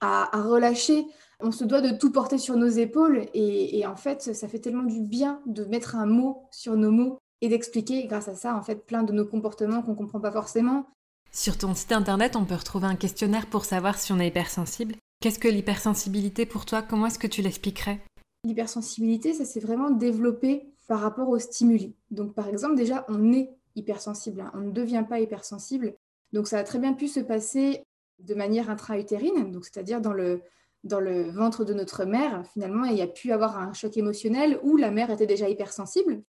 à, 0.00 0.30
relâcher. 0.42 1.06
On 1.40 1.52
se 1.52 1.64
doit 1.64 1.80
de 1.80 1.96
tout 1.96 2.10
porter 2.10 2.38
sur 2.38 2.56
nos 2.56 2.68
épaules 2.68 3.26
et, 3.34 3.84
en 3.86 3.96
fait, 3.96 4.34
ça 4.34 4.48
fait 4.48 4.58
tellement 4.58 4.82
du 4.82 5.00
bien 5.00 5.40
de 5.46 5.64
mettre 5.64 5.96
un 5.96 6.06
mot 6.06 6.48
sur 6.50 6.76
nos 6.76 6.90
mots 6.90 7.18
et 7.40 7.48
d'expliquer 7.48 8.06
grâce 8.06 8.28
à 8.28 8.34
ça 8.34 8.56
en 8.56 8.62
fait 8.62 8.86
plein 8.86 9.02
de 9.02 9.12
nos 9.12 9.26
comportements 9.26 9.82
qu'on 9.82 9.90
ne 9.90 9.96
comprend 9.96 10.20
pas 10.20 10.32
forcément. 10.32 10.86
Sur 11.30 11.58
ton 11.58 11.74
site 11.74 11.92
internet, 11.92 12.36
on 12.36 12.44
peut 12.44 12.54
retrouver 12.54 12.86
un 12.86 12.96
questionnaire 12.96 13.46
pour 13.46 13.64
savoir 13.64 13.98
si 13.98 14.12
on 14.12 14.20
est 14.20 14.28
hypersensible. 14.28 14.94
Qu'est-ce 15.20 15.38
que 15.38 15.48
l'hypersensibilité 15.48 16.46
pour 16.46 16.64
toi? 16.64 16.80
Comment 16.80 17.06
est-ce 17.06 17.18
que 17.18 17.26
tu 17.26 17.42
l'expliquerais? 17.42 18.00
L'hypersensibilité, 18.44 19.34
ça 19.34 19.44
s'est 19.44 19.60
vraiment 19.60 19.90
développé 19.90 20.73
par 20.86 21.00
rapport 21.00 21.28
aux 21.28 21.38
stimuli. 21.38 21.94
Donc 22.10 22.34
par 22.34 22.48
exemple, 22.48 22.76
déjà, 22.76 23.04
on 23.08 23.32
est 23.32 23.50
hypersensible. 23.76 24.40
Hein. 24.40 24.52
On 24.54 24.60
ne 24.60 24.72
devient 24.72 25.04
pas 25.08 25.20
hypersensible. 25.20 25.94
Donc 26.32 26.48
ça 26.48 26.58
a 26.58 26.64
très 26.64 26.78
bien 26.78 26.94
pu 26.94 27.08
se 27.08 27.20
passer 27.20 27.84
de 28.18 28.34
manière 28.34 28.70
intra-utérine, 28.70 29.52
c'est-à-dire 29.62 30.00
dans 30.00 30.12
le, 30.12 30.42
dans 30.84 31.00
le 31.00 31.30
ventre 31.30 31.64
de 31.64 31.74
notre 31.74 32.04
mère. 32.04 32.44
Finalement, 32.52 32.84
il 32.84 32.96
y 32.96 33.02
a 33.02 33.06
pu 33.06 33.32
avoir 33.32 33.58
un 33.58 33.72
choc 33.72 33.96
émotionnel 33.96 34.58
où 34.62 34.76
la 34.76 34.90
mère 34.90 35.10
était 35.10 35.26
déjà 35.26 35.48
hypersensible. 35.48 36.22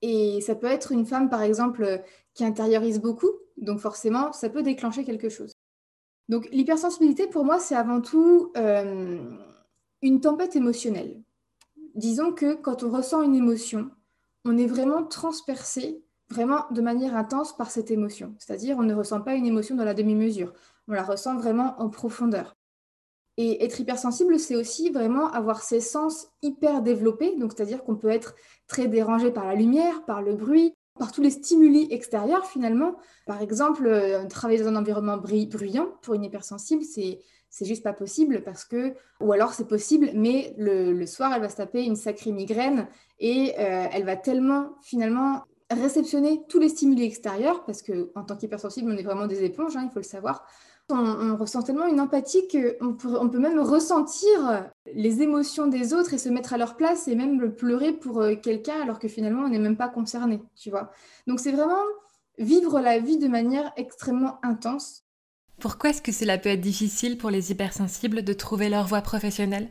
Et 0.00 0.40
ça 0.40 0.54
peut 0.54 0.68
être 0.68 0.92
une 0.92 1.06
femme, 1.06 1.28
par 1.28 1.42
exemple, 1.42 2.02
qui 2.34 2.44
intériorise 2.44 3.00
beaucoup. 3.00 3.30
Donc 3.56 3.80
forcément, 3.80 4.32
ça 4.32 4.48
peut 4.48 4.62
déclencher 4.62 5.04
quelque 5.04 5.28
chose. 5.28 5.52
Donc 6.28 6.48
l'hypersensibilité, 6.52 7.26
pour 7.26 7.44
moi, 7.44 7.58
c'est 7.58 7.74
avant 7.74 8.00
tout 8.00 8.52
euh, 8.56 9.18
une 10.02 10.20
tempête 10.20 10.56
émotionnelle. 10.56 11.20
Disons 11.94 12.32
que 12.32 12.54
quand 12.54 12.82
on 12.82 12.90
ressent 12.90 13.22
une 13.22 13.34
émotion, 13.34 13.90
on 14.44 14.56
est 14.56 14.66
vraiment 14.66 15.04
transpercé, 15.04 16.02
vraiment 16.30 16.64
de 16.70 16.80
manière 16.80 17.16
intense 17.16 17.56
par 17.56 17.70
cette 17.70 17.90
émotion. 17.90 18.34
C'est-à-dire, 18.38 18.76
on 18.78 18.82
ne 18.82 18.94
ressent 18.94 19.20
pas 19.20 19.34
une 19.34 19.46
émotion 19.46 19.74
dans 19.76 19.84
la 19.84 19.94
demi-mesure, 19.94 20.52
on 20.86 20.92
la 20.92 21.02
ressent 21.02 21.36
vraiment 21.36 21.74
en 21.80 21.88
profondeur. 21.88 22.56
Et 23.36 23.64
être 23.64 23.80
hypersensible, 23.80 24.38
c'est 24.38 24.56
aussi 24.56 24.90
vraiment 24.90 25.30
avoir 25.30 25.62
ses 25.62 25.80
sens 25.80 26.26
hyper 26.42 26.82
développés, 26.82 27.36
donc 27.36 27.52
c'est-à-dire 27.52 27.84
qu'on 27.84 27.94
peut 27.94 28.08
être 28.08 28.34
très 28.66 28.88
dérangé 28.88 29.30
par 29.30 29.46
la 29.46 29.54
lumière, 29.54 30.04
par 30.04 30.22
le 30.22 30.34
bruit, 30.34 30.74
par 30.98 31.12
tous 31.12 31.22
les 31.22 31.30
stimuli 31.30 31.86
extérieurs 31.90 32.46
finalement. 32.46 32.96
Par 33.26 33.40
exemple, 33.40 33.86
euh, 33.86 34.26
travailler 34.26 34.60
dans 34.60 34.68
un 34.68 34.76
environnement 34.76 35.18
bruyant 35.18 35.86
pour 36.02 36.14
une 36.14 36.24
hypersensible, 36.24 36.82
c'est 36.82 37.20
c'est 37.50 37.64
juste 37.64 37.82
pas 37.82 37.92
possible 37.92 38.42
parce 38.44 38.64
que, 38.64 38.94
ou 39.20 39.32
alors 39.32 39.52
c'est 39.52 39.66
possible, 39.66 40.10
mais 40.14 40.54
le, 40.58 41.06
soir, 41.06 41.32
elle 41.34 41.40
va 41.40 41.48
se 41.48 41.56
taper 41.56 41.84
une 41.84 41.96
sacrée 41.96 42.32
migraine 42.32 42.88
et 43.18 43.54
euh, 43.58 43.86
elle 43.92 44.04
va 44.04 44.16
tellement 44.16 44.76
finalement 44.82 45.44
réceptionner 45.70 46.42
tous 46.48 46.58
les 46.58 46.68
stimuli 46.68 47.04
extérieurs 47.04 47.64
parce 47.64 47.82
que 47.82 48.10
en 48.14 48.24
tant 48.24 48.36
qu'hypersensible, 48.36 48.90
on 48.90 48.96
est 48.96 49.02
vraiment 49.02 49.26
des 49.26 49.44
éponges, 49.44 49.76
hein, 49.76 49.82
il 49.84 49.90
faut 49.90 49.98
le 49.98 50.04
savoir. 50.04 50.46
On, 50.90 51.36
ressent 51.36 51.60
tellement 51.60 51.86
une 51.86 52.00
empathie 52.00 52.48
qu'on 52.48 52.94
peut, 52.94 53.18
on 53.20 53.28
peut 53.28 53.38
même 53.38 53.60
ressentir 53.60 54.70
les 54.94 55.20
émotions 55.20 55.66
des 55.66 55.92
autres 55.92 56.14
et 56.14 56.18
se 56.18 56.30
mettre 56.30 56.54
à 56.54 56.56
leur 56.56 56.76
place 56.76 57.08
et 57.08 57.14
même 57.14 57.54
pleurer 57.54 57.92
pour 57.92 58.22
euh, 58.22 58.36
quelqu'un 58.36 58.80
alors 58.80 58.98
que 58.98 59.06
finalement 59.06 59.42
on 59.42 59.48
n'est 59.48 59.58
même 59.58 59.76
pas 59.76 59.90
concerné, 59.90 60.40
tu 60.56 60.70
vois. 60.70 60.90
Donc 61.26 61.40
c'est 61.40 61.52
vraiment 61.52 61.82
vivre 62.38 62.80
la 62.80 62.98
vie 63.00 63.18
de 63.18 63.28
manière 63.28 63.70
extrêmement 63.76 64.38
intense. 64.42 65.04
Pourquoi 65.60 65.90
est-ce 65.90 66.02
que 66.02 66.12
cela 66.12 66.38
peut 66.38 66.50
être 66.50 66.60
difficile 66.60 67.18
pour 67.18 67.30
les 67.30 67.50
hypersensibles 67.50 68.22
de 68.22 68.32
trouver 68.32 68.68
leur 68.68 68.86
voie 68.86 69.02
professionnelle? 69.02 69.70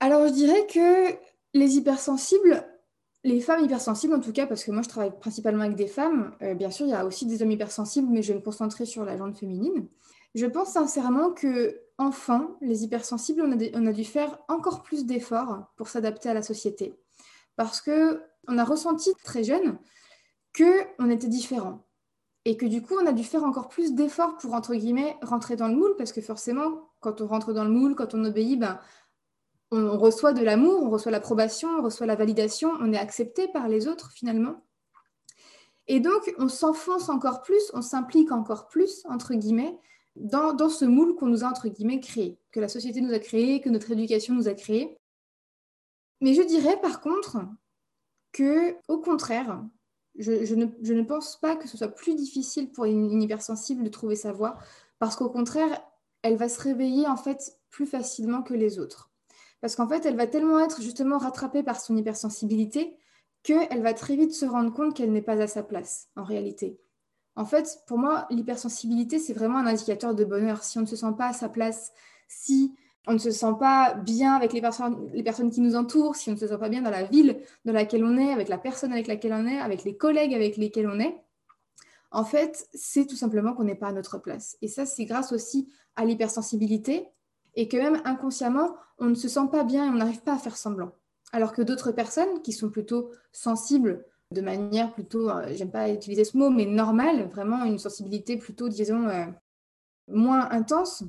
Alors 0.00 0.26
je 0.26 0.32
dirais 0.32 0.66
que 0.66 1.16
les 1.54 1.76
hypersensibles, 1.76 2.64
les 3.24 3.40
femmes 3.40 3.64
hypersensibles 3.64 4.14
en 4.14 4.20
tout 4.20 4.32
cas, 4.32 4.46
parce 4.46 4.64
que 4.64 4.72
moi 4.72 4.82
je 4.82 4.88
travaille 4.88 5.16
principalement 5.18 5.62
avec 5.62 5.76
des 5.76 5.86
femmes, 5.86 6.32
euh, 6.42 6.54
bien 6.54 6.70
sûr 6.70 6.86
il 6.86 6.90
y 6.90 6.94
a 6.94 7.04
aussi 7.04 7.26
des 7.26 7.42
hommes 7.42 7.52
hypersensibles, 7.52 8.08
mais 8.10 8.22
je 8.22 8.32
vais 8.32 8.38
me 8.38 8.44
concentrer 8.44 8.84
sur 8.84 9.04
la 9.04 9.16
jante 9.16 9.36
féminine. 9.36 9.86
Je 10.34 10.46
pense 10.46 10.70
sincèrement 10.70 11.30
que 11.30 11.80
enfant, 11.98 12.56
les 12.60 12.84
hypersensibles, 12.84 13.42
on 13.42 13.52
a, 13.52 13.64
on 13.74 13.92
dû 13.92 14.04
faire 14.04 14.38
encore 14.48 14.82
plus 14.82 15.06
d'efforts 15.06 15.72
pour 15.76 15.88
s'adapter 15.88 16.28
à 16.28 16.34
la 16.34 16.42
société. 16.42 16.94
Parce 17.56 17.80
que 17.80 18.22
on 18.46 18.58
a 18.58 18.64
ressenti 18.64 19.10
très 19.24 19.44
jeune 19.44 19.78
qu'on 20.56 21.10
était 21.10 21.28
différent. 21.28 21.87
Et 22.44 22.56
que 22.56 22.66
du 22.66 22.82
coup, 22.82 22.94
on 23.00 23.06
a 23.06 23.12
dû 23.12 23.24
faire 23.24 23.44
encore 23.44 23.68
plus 23.68 23.94
d'efforts 23.94 24.36
pour, 24.36 24.54
entre 24.54 24.74
guillemets, 24.74 25.16
rentrer 25.22 25.56
dans 25.56 25.68
le 25.68 25.74
moule, 25.74 25.94
parce 25.96 26.12
que 26.12 26.20
forcément, 26.20 26.88
quand 27.00 27.20
on 27.20 27.26
rentre 27.26 27.52
dans 27.52 27.64
le 27.64 27.70
moule, 27.70 27.94
quand 27.94 28.14
on 28.14 28.24
obéit, 28.24 28.58
ben, 28.58 28.80
on 29.70 29.98
reçoit 29.98 30.32
de 30.32 30.42
l'amour, 30.42 30.82
on 30.82 30.90
reçoit 30.90 31.12
l'approbation, 31.12 31.68
on 31.78 31.82
reçoit 31.82 32.06
la 32.06 32.16
validation, 32.16 32.72
on 32.80 32.92
est 32.92 32.98
accepté 32.98 33.48
par 33.48 33.68
les 33.68 33.86
autres 33.86 34.12
finalement. 34.12 34.64
Et 35.88 36.00
donc, 36.00 36.34
on 36.38 36.48
s'enfonce 36.48 37.08
encore 37.08 37.42
plus, 37.42 37.70
on 37.74 37.82
s'implique 37.82 38.30
encore 38.30 38.68
plus, 38.68 39.04
entre 39.08 39.34
guillemets, 39.34 39.78
dans, 40.16 40.68
ce 40.68 40.84
moule 40.84 41.14
qu'on 41.14 41.26
nous 41.26 41.44
a, 41.44 41.48
entre 41.48 41.68
guillemets, 41.68 42.00
créé, 42.00 42.38
que 42.50 42.60
la 42.60 42.68
société 42.68 43.00
nous 43.00 43.12
a 43.12 43.18
créé, 43.18 43.60
que 43.60 43.70
notre 43.70 43.90
éducation 43.90 44.34
nous 44.34 44.48
a 44.48 44.54
créé. 44.54 44.98
Mais 46.20 46.34
je 46.34 46.42
dirais 46.42 46.78
par 46.80 47.00
contre 47.00 47.38
que, 48.32 48.76
au 48.88 48.98
contraire, 48.98 49.62
je, 50.18 50.54
ne, 50.54 51.02
pense 51.02 51.38
pas 51.40 51.56
que 51.56 51.68
ce 51.68 51.78
soit 51.78 51.88
plus 51.94 52.14
difficile 52.14 52.70
pour 52.70 52.84
une, 52.84 53.22
hypersensible 53.22 53.84
de 53.84 53.88
trouver 53.88 54.16
sa 54.16 54.32
voie, 54.32 54.58
parce 54.98 55.16
qu'au 55.16 55.30
contraire, 55.30 55.80
elle 56.22 56.36
va 56.36 56.48
se 56.48 56.60
réveiller 56.60 57.06
en 57.06 57.16
fait 57.16 57.58
plus 57.70 57.86
facilement 57.86 58.42
que 58.42 58.54
les 58.54 58.78
autres. 58.78 59.10
Parce 59.60 59.76
qu'en 59.76 59.88
fait, 59.88 60.04
elle 60.06 60.16
va 60.16 60.26
tellement 60.26 60.60
être 60.60 60.82
justement 60.82 61.18
rattrapée 61.18 61.62
par 61.62 61.80
son 61.80 61.96
hypersensibilité 61.96 62.96
qu'elle 63.42 63.82
va 63.82 63.94
très 63.94 64.16
vite 64.16 64.34
se 64.34 64.44
rendre 64.44 64.72
compte 64.72 64.94
qu'elle 64.94 65.12
n'est 65.12 65.22
pas 65.22 65.40
à 65.40 65.46
sa 65.46 65.62
place, 65.62 66.08
en 66.16 66.24
réalité. 66.24 66.80
En 67.36 67.44
fait, 67.44 67.78
pour 67.86 67.98
moi, 67.98 68.26
l'hypersensibilité, 68.30 69.20
c'est 69.20 69.32
vraiment 69.32 69.58
un 69.58 69.66
indicateur 69.66 70.14
de 70.14 70.24
bonheur. 70.24 70.64
Si 70.64 70.78
on 70.78 70.82
ne 70.82 70.86
se 70.86 70.96
sent 70.96 71.14
pas 71.16 71.28
à 71.28 71.32
sa 71.32 71.48
place, 71.48 71.92
si 72.26 72.74
on 73.08 73.14
ne 73.14 73.18
se 73.18 73.30
sent 73.30 73.54
pas 73.58 73.94
bien 73.94 74.34
avec 74.34 74.52
les 74.52 74.60
personnes, 74.60 75.10
les 75.14 75.22
personnes 75.22 75.50
qui 75.50 75.62
nous 75.62 75.74
entourent, 75.74 76.14
si 76.14 76.28
on 76.28 76.34
ne 76.34 76.38
se 76.38 76.46
sent 76.46 76.58
pas 76.58 76.68
bien 76.68 76.82
dans 76.82 76.90
la 76.90 77.04
ville 77.04 77.40
dans 77.64 77.72
laquelle 77.72 78.04
on 78.04 78.18
est, 78.18 78.32
avec 78.32 78.48
la 78.48 78.58
personne 78.58 78.92
avec 78.92 79.06
laquelle 79.06 79.32
on 79.32 79.46
est, 79.46 79.58
avec 79.58 79.82
les 79.84 79.96
collègues 79.96 80.34
avec 80.34 80.58
lesquels 80.58 80.86
on 80.86 81.00
est, 81.00 81.16
en 82.10 82.24
fait, 82.24 82.68
c'est 82.74 83.06
tout 83.06 83.16
simplement 83.16 83.54
qu'on 83.54 83.64
n'est 83.64 83.74
pas 83.74 83.88
à 83.88 83.92
notre 83.92 84.18
place. 84.18 84.58
Et 84.60 84.68
ça, 84.68 84.84
c'est 84.84 85.06
grâce 85.06 85.32
aussi 85.32 85.72
à 85.96 86.04
l'hypersensibilité 86.04 87.08
et 87.54 87.66
que 87.66 87.78
même 87.78 88.00
inconsciemment, 88.04 88.76
on 88.98 89.06
ne 89.06 89.14
se 89.14 89.28
sent 89.28 89.48
pas 89.50 89.64
bien 89.64 89.86
et 89.86 89.88
on 89.88 89.98
n'arrive 89.98 90.22
pas 90.22 90.34
à 90.34 90.38
faire 90.38 90.56
semblant. 90.56 90.92
Alors 91.32 91.52
que 91.52 91.62
d'autres 91.62 91.92
personnes 91.92 92.42
qui 92.42 92.52
sont 92.52 92.68
plutôt 92.68 93.10
sensibles 93.32 94.04
de 94.32 94.42
manière 94.42 94.92
plutôt, 94.92 95.30
euh, 95.30 95.46
j'aime 95.54 95.70
pas 95.70 95.88
utiliser 95.88 96.24
ce 96.24 96.36
mot, 96.36 96.50
mais 96.50 96.66
normale, 96.66 97.28
vraiment 97.28 97.64
une 97.64 97.78
sensibilité 97.78 98.36
plutôt, 98.36 98.68
disons, 98.68 99.08
euh, 99.08 99.24
moins 100.08 100.50
intense, 100.50 101.04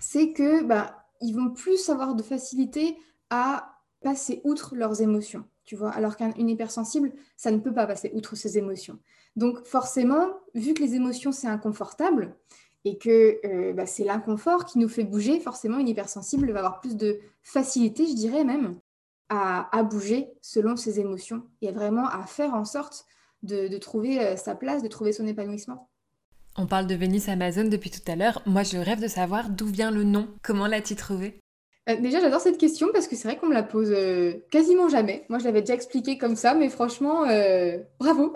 c'est 0.00 0.32
que 0.32 0.62
bah, 0.62 1.07
ils 1.20 1.34
vont 1.34 1.50
plus 1.50 1.88
avoir 1.88 2.14
de 2.14 2.22
facilité 2.22 2.96
à 3.30 3.74
passer 4.00 4.40
outre 4.44 4.74
leurs 4.76 5.02
émotions, 5.02 5.44
tu 5.64 5.76
vois, 5.76 5.90
alors 5.90 6.16
qu'un 6.16 6.32
hypersensible, 6.36 7.12
ça 7.36 7.50
ne 7.50 7.58
peut 7.58 7.74
pas 7.74 7.86
passer 7.86 8.10
outre 8.14 8.36
ses 8.36 8.58
émotions. 8.58 8.98
Donc 9.36 9.64
forcément, 9.64 10.28
vu 10.54 10.74
que 10.74 10.82
les 10.82 10.94
émotions, 10.94 11.32
c'est 11.32 11.48
inconfortable, 11.48 12.36
et 12.84 12.96
que 12.96 13.38
euh, 13.44 13.72
bah, 13.72 13.86
c'est 13.86 14.04
l'inconfort 14.04 14.64
qui 14.64 14.78
nous 14.78 14.88
fait 14.88 15.04
bouger, 15.04 15.40
forcément, 15.40 15.78
une 15.78 15.88
hypersensible 15.88 16.50
va 16.52 16.60
avoir 16.60 16.80
plus 16.80 16.96
de 16.96 17.18
facilité, 17.42 18.06
je 18.06 18.14
dirais 18.14 18.44
même, 18.44 18.78
à, 19.28 19.82
bouger 19.82 20.30
selon 20.40 20.76
ses 20.76 21.00
émotions 21.00 21.42
et 21.60 21.70
vraiment 21.70 22.06
à 22.08 22.24
faire 22.24 22.54
en 22.54 22.64
sorte 22.64 23.04
de, 23.42 23.76
trouver 23.76 24.20
euh, 24.20 24.36
sa 24.36 24.54
place, 24.54 24.82
de 24.82 24.88
trouver 24.88 25.12
son 25.12 25.26
épanouissement. 25.26 25.90
On 26.60 26.66
parle 26.66 26.88
de 26.88 26.96
Vénus 26.96 27.28
Amazon 27.28 27.64
depuis 27.68 27.88
tout 27.88 28.02
à 28.10 28.16
l'heure. 28.16 28.42
Moi, 28.44 28.64
je 28.64 28.78
rêve 28.78 29.00
de 29.00 29.06
savoir 29.06 29.48
d'où 29.48 29.66
vient 29.66 29.92
le 29.92 30.02
nom. 30.02 30.28
Comment 30.42 30.66
l'as-tu 30.66 30.96
trouvé? 30.96 31.40
Euh, 31.88 31.94
Déjà, 32.00 32.18
j'adore 32.20 32.40
cette 32.40 32.58
question 32.58 32.88
parce 32.92 33.06
que 33.06 33.14
c'est 33.14 33.28
vrai 33.28 33.36
qu'on 33.36 33.46
me 33.46 33.54
la 33.54 33.62
pose 33.62 33.92
euh, 33.92 34.34
quasiment 34.50 34.88
jamais. 34.88 35.24
Moi, 35.28 35.38
je 35.38 35.44
l'avais 35.44 35.60
déjà 35.60 35.74
expliqué 35.74 36.18
comme 36.18 36.34
ça, 36.34 36.54
mais 36.54 36.68
franchement, 36.68 37.22
bravo. 38.00 38.32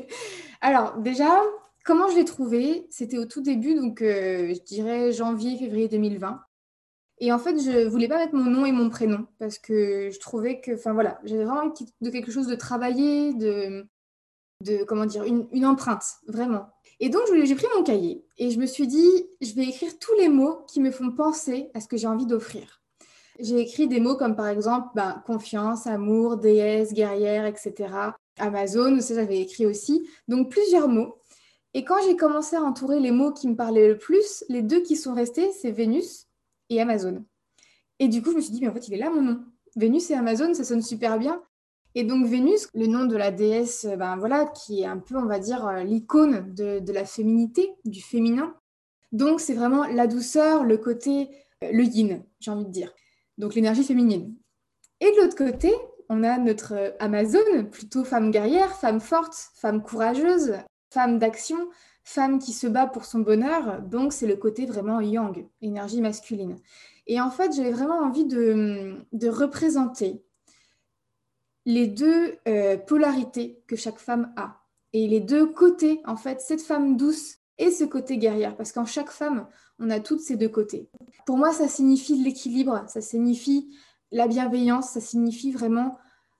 Alors, 0.60 0.98
déjà, 0.98 1.40
comment 1.84 2.08
je 2.08 2.16
l'ai 2.16 2.26
trouvé? 2.26 2.86
C'était 2.90 3.16
au 3.16 3.24
tout 3.24 3.40
début, 3.40 3.74
donc 3.74 4.00
je 4.00 4.62
dirais 4.64 5.10
janvier, 5.10 5.56
février 5.56 5.88
2020. 5.88 6.42
Et 7.20 7.32
en 7.32 7.38
fait, 7.38 7.56
je 7.58 7.86
voulais 7.86 8.08
pas 8.08 8.18
mettre 8.18 8.34
mon 8.34 8.50
nom 8.50 8.66
et 8.66 8.72
mon 8.72 8.90
prénom 8.90 9.26
parce 9.38 9.58
que 9.58 10.10
je 10.10 10.18
trouvais 10.18 10.60
que, 10.60 10.74
enfin 10.74 10.92
voilà, 10.92 11.20
j'avais 11.24 11.44
vraiment 11.44 11.72
de 12.00 12.10
quelque 12.10 12.32
chose 12.32 12.48
de 12.48 12.54
travaillé, 12.54 13.32
de, 13.32 13.86
de 14.62 14.84
comment 14.84 15.06
dire, 15.06 15.24
une, 15.24 15.66
empreinte, 15.66 16.04
vraiment. 16.26 16.71
Et 17.00 17.08
donc, 17.08 17.22
j'ai 17.32 17.54
pris 17.54 17.66
mon 17.76 17.82
cahier 17.82 18.24
et 18.38 18.50
je 18.50 18.58
me 18.58 18.66
suis 18.66 18.86
dit, 18.86 19.28
je 19.40 19.54
vais 19.54 19.64
écrire 19.64 19.98
tous 19.98 20.14
les 20.18 20.28
mots 20.28 20.64
qui 20.68 20.80
me 20.80 20.90
font 20.90 21.10
penser 21.10 21.70
à 21.74 21.80
ce 21.80 21.88
que 21.88 21.96
j'ai 21.96 22.06
envie 22.06 22.26
d'offrir. 22.26 22.82
J'ai 23.40 23.60
écrit 23.60 23.88
des 23.88 23.98
mots 23.98 24.16
comme 24.16 24.36
par 24.36 24.48
exemple 24.48 24.88
ben, 24.94 25.22
confiance, 25.26 25.86
amour, 25.86 26.36
déesse, 26.36 26.92
guerrière, 26.92 27.46
etc. 27.46 27.92
Amazon, 28.38 29.00
ça 29.00 29.14
j'avais 29.14 29.40
écrit 29.40 29.66
aussi. 29.66 30.06
Donc 30.28 30.50
plusieurs 30.50 30.88
mots. 30.88 31.18
Et 31.74 31.84
quand 31.84 31.96
j'ai 32.04 32.16
commencé 32.16 32.56
à 32.56 32.62
entourer 32.62 33.00
les 33.00 33.10
mots 33.10 33.32
qui 33.32 33.48
me 33.48 33.56
parlaient 33.56 33.88
le 33.88 33.98
plus, 33.98 34.44
les 34.48 34.62
deux 34.62 34.82
qui 34.82 34.96
sont 34.96 35.14
restés, 35.14 35.50
c'est 35.52 35.70
Vénus 35.70 36.26
et 36.68 36.80
Amazon. 36.80 37.24
Et 37.98 38.08
du 38.08 38.22
coup, 38.22 38.30
je 38.30 38.36
me 38.36 38.40
suis 38.40 38.52
dit, 38.52 38.60
mais 38.60 38.68
en 38.68 38.74
fait, 38.74 38.88
il 38.88 38.94
est 38.94 38.98
là 38.98 39.10
mon 39.10 39.22
nom. 39.22 39.44
Vénus 39.76 40.10
et 40.10 40.14
Amazon, 40.14 40.52
ça 40.52 40.64
sonne 40.64 40.82
super 40.82 41.18
bien. 41.18 41.42
Et 41.94 42.04
donc 42.04 42.26
Vénus, 42.26 42.68
le 42.74 42.86
nom 42.86 43.04
de 43.04 43.16
la 43.16 43.30
déesse, 43.30 43.84
euh, 43.84 43.96
ben 43.96 44.16
voilà, 44.16 44.46
qui 44.46 44.82
est 44.82 44.86
un 44.86 44.98
peu, 44.98 45.16
on 45.16 45.26
va 45.26 45.38
dire, 45.38 45.66
euh, 45.66 45.82
l'icône 45.82 46.52
de, 46.54 46.92
la 46.92 47.04
féminité, 47.04 47.74
du 47.84 48.00
féminin. 48.00 48.54
Donc 49.12 49.40
c'est 49.40 49.54
vraiment 49.54 49.86
la 49.86 50.06
douceur, 50.06 50.64
le 50.64 50.78
côté, 50.78 51.28
euh, 51.62 51.70
le 51.72 51.84
yin, 51.84 52.22
j'ai 52.40 52.50
envie 52.50 52.64
de 52.64 52.70
dire. 52.70 52.94
Donc 53.38 53.54
l'énergie 53.54 53.84
féminine. 53.84 54.34
Et 55.00 55.10
de 55.10 55.16
l'autre 55.16 55.36
côté, 55.36 55.72
on 56.08 56.22
a 56.24 56.38
notre 56.38 56.94
Amazon, 56.98 57.64
plutôt 57.70 58.04
femme 58.04 58.30
guerrière, 58.30 58.72
femme 58.76 59.00
forte, 59.00 59.34
femme 59.54 59.82
courageuse, 59.82 60.54
femme 60.90 61.18
d'action, 61.18 61.58
femme 62.04 62.38
qui 62.38 62.52
se 62.52 62.66
bat 62.66 62.86
pour 62.86 63.04
son 63.04 63.20
bonheur, 63.20 63.80
donc 63.82 64.12
c'est 64.12 64.26
le 64.26 64.36
côté 64.36 64.66
vraiment 64.66 65.00
yang, 65.00 65.46
énergie 65.60 66.00
masculine. 66.00 66.56
Et 67.06 67.20
en 67.20 67.30
fait, 67.30 67.52
j'avais 67.54 67.70
vraiment 67.70 67.98
envie 67.98 68.26
de, 68.26 69.28
représenter 69.28 70.22
les 71.64 71.86
deux 71.86 72.36
euh, 72.48 72.76
polarités 72.76 73.62
que 73.66 73.76
chaque 73.76 73.98
femme 73.98 74.32
a. 74.36 74.60
Et 74.92 75.06
les 75.08 75.20
deux 75.20 75.46
côtés, 75.46 76.00
en 76.04 76.16
fait, 76.16 76.40
cette 76.40 76.62
femme 76.62 76.96
douce 76.96 77.36
et 77.58 77.70
ce 77.70 77.84
côté 77.84 78.18
guerrière, 78.18 78.56
parce 78.56 78.72
qu'en 78.72 78.84
chaque 78.84 79.10
femme, 79.10 79.46
on 79.78 79.90
a 79.90 80.00
toutes 80.00 80.20
ces 80.20 80.36
deux 80.36 80.48
côtés. 80.48 80.88
Pour 81.26 81.38
moi, 81.38 81.52
ça 81.52 81.68
signifie 81.68 82.22
l'équilibre, 82.22 82.84
ça 82.88 83.00
signifie 83.00 83.74
la 84.10 84.26
bienveillance, 84.26 84.90
ça 84.90 85.00
signifie 85.00 85.52
vraiment 85.52 85.98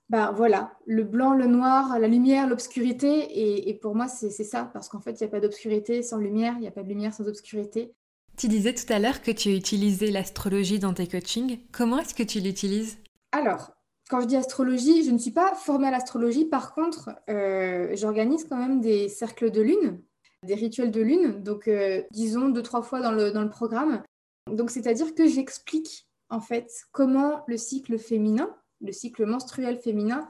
bah, 0.09 0.31
voilà, 0.37 0.73
le 0.87 1.05
blanc, 1.05 1.33
le 1.33 1.47
noir, 1.47 1.99
la 1.99 2.07
lumière, 2.07 2.47
l'obscurité. 2.47 3.69
Et, 3.69 3.75
pour 3.75 3.95
moi, 3.95 4.09
c'est 4.09 4.31
ça, 4.31 4.69
parce 4.73 4.91
qu'en 4.91 5.01
fait, 5.01 5.13
il 5.13 5.23
n'y 5.23 5.29
a 5.29 5.31
pas 5.31 5.41
d'obscurité 5.41 6.03
sans 6.03 6.19
lumière, 6.19 6.53
il 6.57 6.61
n'y 6.61 6.69
a 6.69 6.73
pas 6.73 6.83
de 6.83 6.89
lumière 6.89 7.15
sans 7.15 7.27
obscurité. 7.29 7.95
Tu 8.37 8.49
disais 8.49 8.75
tout 8.75 8.91
à 8.93 8.99
l'heure 8.99 9.23
que 9.23 9.31
tu 9.31 9.55
utilisais 9.55 10.11
l'astrologie 10.11 10.79
dans 10.79 10.93
tes 10.93 11.07
coachings. 11.07 11.61
Comment 11.73 11.99
est-ce 11.99 12.15
que 12.15 12.23
tu 12.23 12.41
l'utilises? 12.41 12.99
Alors, 13.33 13.73
quand 14.13 14.21
je 14.21 14.27
dis 14.27 14.37
astrologie, 14.37 15.05
je 15.05 15.11
ne 15.11 15.17
suis 15.17 15.31
pas 15.31 15.55
formée 15.55 15.89
à 15.89 15.91
l'astrologie. 15.91 16.45
Par 16.45 16.75
contre, 16.75 17.09
euh, 17.31 17.97
j'organise 17.97 18.45
quand 18.47 18.59
même 18.59 18.83
des 18.83 19.09
cercles 19.09 19.51
de 19.51 19.63
lune, 19.63 20.03
des 20.43 20.55
rituels 20.55 20.91
de 20.91 21.01
lune, 21.01 21.43
donc 21.43 21.67
euh, 21.67 22.03
disons 22.11 22.51
deux, 22.51 22.63
trois 22.63 22.83
fois 22.83 23.01
dans 23.01 23.13
le, 23.13 23.31
dans 23.31 23.41
le 23.41 23.49
programme. 23.49 24.03
Donc, 24.51 24.71
c'est-à-dire 24.71 25.15
que 25.15 25.27
j'explique 25.27 26.07
en 26.29 26.43
fait 26.43 26.71
comment 26.93 27.43
le 27.47 27.57
cycle 27.57 27.99
féminin, 27.99 28.55
le 28.83 28.93
cycle 28.93 29.25
menstruel 29.25 29.79
féminin, 29.79 30.29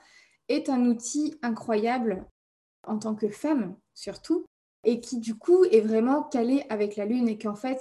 est 0.48 0.68
un 0.68 0.86
outil 0.86 1.34
incroyable 1.42 2.24
en 2.86 3.00
tant 3.00 3.16
que 3.16 3.30
femme, 3.30 3.74
surtout, 3.94 4.44
et 4.84 5.00
qui 5.00 5.18
du 5.18 5.34
coup 5.34 5.64
est 5.64 5.80
vraiment 5.80 6.22
calé 6.22 6.64
avec 6.68 6.94
la 6.94 7.04
lune 7.04 7.28
et 7.28 7.36
qu'en 7.36 7.56
fait, 7.56 7.80